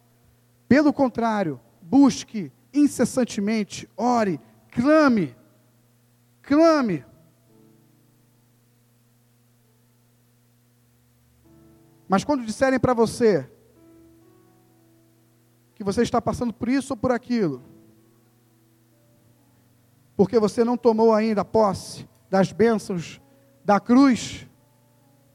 Pelo 0.69 0.93
contrário, 0.93 1.59
busque 1.81 2.49
incessantemente, 2.73 3.89
ore, 3.97 4.39
clame, 4.71 5.35
clame. 6.41 7.03
Mas 12.11 12.25
quando 12.25 12.45
disserem 12.45 12.77
para 12.77 12.93
você 12.93 13.49
que 15.73 15.81
você 15.81 16.01
está 16.01 16.21
passando 16.21 16.51
por 16.51 16.67
isso 16.67 16.91
ou 16.91 16.97
por 16.97 17.09
aquilo, 17.09 17.63
porque 20.17 20.37
você 20.37 20.61
não 20.65 20.75
tomou 20.75 21.13
ainda 21.13 21.45
posse 21.45 22.05
das 22.29 22.51
bênçãos 22.51 23.21
da 23.63 23.79
cruz, 23.79 24.45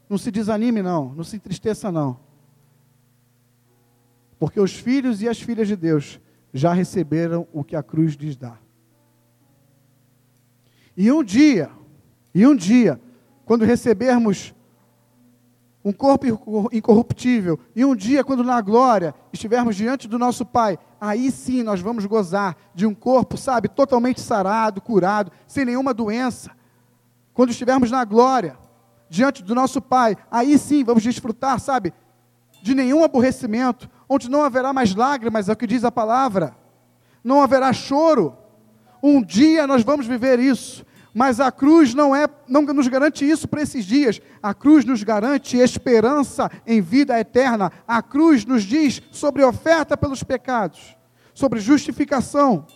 não 0.07 0.19
se 0.19 0.29
desanime 0.29 0.83
não, 0.83 1.15
não 1.15 1.23
se 1.23 1.35
entristeça 1.37 1.91
não. 1.91 2.19
Porque 4.37 4.59
os 4.59 4.73
filhos 4.73 5.19
e 5.23 5.27
as 5.27 5.41
filhas 5.41 5.67
de 5.67 5.75
Deus 5.75 6.21
já 6.53 6.73
receberam 6.73 7.47
o 7.51 7.63
que 7.63 7.75
a 7.75 7.81
cruz 7.81 8.13
lhes 8.13 8.37
dá. 8.37 8.55
E 10.95 11.11
um 11.11 11.23
dia, 11.23 11.71
e 12.35 12.45
um 12.45 12.55
dia, 12.55 13.01
quando 13.45 13.65
recebermos 13.65 14.53
um 15.87 15.93
corpo 15.93 16.25
incorruptível, 16.73 17.57
e 17.73 17.85
um 17.85 17.95
dia, 17.95 18.21
quando 18.21 18.43
na 18.43 18.59
glória 18.59 19.15
estivermos 19.31 19.73
diante 19.73 20.05
do 20.05 20.19
nosso 20.19 20.45
Pai, 20.45 20.77
aí 20.99 21.31
sim 21.31 21.63
nós 21.63 21.79
vamos 21.79 22.05
gozar 22.05 22.57
de 22.75 22.85
um 22.85 22.93
corpo, 22.93 23.37
sabe, 23.37 23.69
totalmente 23.69 24.19
sarado, 24.19 24.81
curado, 24.81 25.31
sem 25.47 25.63
nenhuma 25.63 25.93
doença. 25.93 26.51
Quando 27.33 27.51
estivermos 27.51 27.89
na 27.89 28.03
glória, 28.03 28.57
diante 29.09 29.41
do 29.41 29.55
nosso 29.55 29.81
Pai, 29.81 30.17
aí 30.29 30.57
sim 30.57 30.83
vamos 30.83 31.03
desfrutar, 31.03 31.57
sabe, 31.57 31.93
de 32.61 32.75
nenhum 32.75 33.01
aborrecimento, 33.01 33.89
onde 34.09 34.29
não 34.29 34.43
haverá 34.43 34.73
mais 34.73 34.93
lágrimas, 34.93 35.47
é 35.47 35.53
o 35.53 35.55
que 35.55 35.65
diz 35.65 35.85
a 35.85 35.91
palavra, 35.91 36.53
não 37.23 37.41
haverá 37.41 37.71
choro. 37.71 38.35
Um 39.01 39.23
dia 39.23 39.65
nós 39.65 39.83
vamos 39.83 40.05
viver 40.05 40.37
isso, 40.37 40.85
mas 41.17 41.39
a 41.39 41.51
cruz 41.51 41.95
não 41.95 42.15
é, 42.15 42.29
não 42.47 42.61
nos 42.61 42.87
garante 42.87 43.27
isso 43.27 43.47
para 43.47 43.63
esses 43.63 43.85
dias. 43.85 44.21
A 44.39 44.53
cruz 44.53 44.85
nos 44.85 45.01
garante 45.01 45.57
esperança 45.57 46.47
em 46.63 46.79
vida 46.79 47.19
eterna. 47.19 47.71
A 47.87 48.03
cruz 48.03 48.45
nos 48.45 48.61
diz 48.61 49.01
sobre 49.09 49.43
oferta 49.43 49.97
pelos 49.97 50.21
pecados, 50.21 50.95
sobre 51.33 51.59
justificação, 51.59 52.67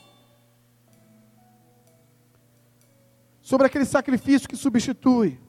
sobre 3.44 3.68
aquele 3.68 3.86
sacrifício 3.86 4.50
que 4.50 4.58
substitui, 4.58 5.40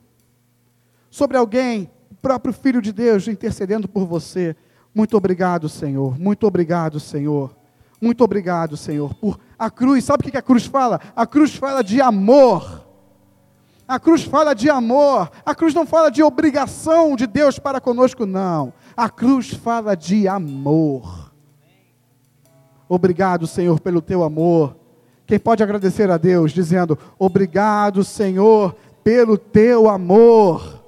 sobre 1.11 1.39
alguém, 1.39 1.91
o 2.11 2.15
próprio 2.17 2.53
Filho 2.53 2.83
de 2.83 2.93
Deus 2.93 3.27
intercedendo 3.27 3.89
por 3.89 4.05
você. 4.05 4.55
Muito 4.95 5.17
obrigado, 5.17 5.67
Senhor. 5.67 6.19
Muito 6.19 6.47
obrigado, 6.47 7.01
Senhor. 7.01 7.57
Muito 7.99 8.23
obrigado, 8.23 8.77
Senhor, 8.77 9.15
por 9.15 9.39
a 9.59 9.71
cruz. 9.71 10.05
Sabe 10.05 10.29
o 10.29 10.31
que 10.31 10.37
a 10.37 10.43
cruz 10.43 10.67
fala? 10.67 11.01
A 11.17 11.27
cruz 11.27 11.55
fala 11.55 11.83
de 11.83 12.03
amor. 12.03 12.82
A 13.93 14.01
cruz 14.01 14.23
fala 14.25 14.55
de 14.55 14.71
amor. 14.71 15.31
A 15.45 15.55
cruz 15.55 15.75
não 15.75 15.85
fala 15.85 16.11
de 16.11 16.23
obrigação 16.23 17.15
de 17.15 17.27
Deus 17.27 17.59
para 17.59 17.79
conosco, 17.79 18.25
não. 18.25 18.73
A 18.97 19.11
cruz 19.11 19.53
fala 19.53 19.95
de 19.95 20.27
amor. 20.27 21.31
Obrigado, 22.89 23.47
Senhor, 23.47 23.79
pelo 23.81 24.01
teu 24.01 24.25
amor. 24.25 24.75
Quem 25.27 25.39
pode 25.39 25.63
agradecer 25.63 26.11
a 26.11 26.17
Deus 26.17 26.53
dizendo: 26.53 26.99
Obrigado, 27.19 28.03
Senhor, 28.03 28.75
pelo 29.05 29.37
teu 29.37 29.91
amor, 29.91 30.83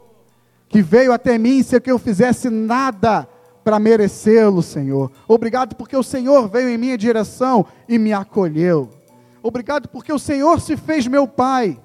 que 0.67 0.81
veio 0.81 1.13
até 1.13 1.37
mim 1.37 1.63
sem 1.63 1.79
que 1.83 1.91
eu 1.91 1.99
fizesse 1.99 2.49
nada 2.49 3.29
para 3.63 3.79
merecê-lo, 3.79 4.63
Senhor. 4.63 5.13
Obrigado 5.29 5.77
porque 5.77 5.95
o 5.95 6.03
Senhor 6.03 6.49
veio 6.49 6.71
em 6.71 6.79
minha 6.79 6.97
direção 6.97 7.67
e 7.87 7.99
me 7.99 8.15
acolheu. 8.15 8.89
Obrigado 9.43 9.91
porque 9.91 10.11
o 10.11 10.19
Senhor 10.19 10.59
se 10.59 10.75
fez 10.75 11.07
meu 11.07 11.29
Pai. 11.29 11.84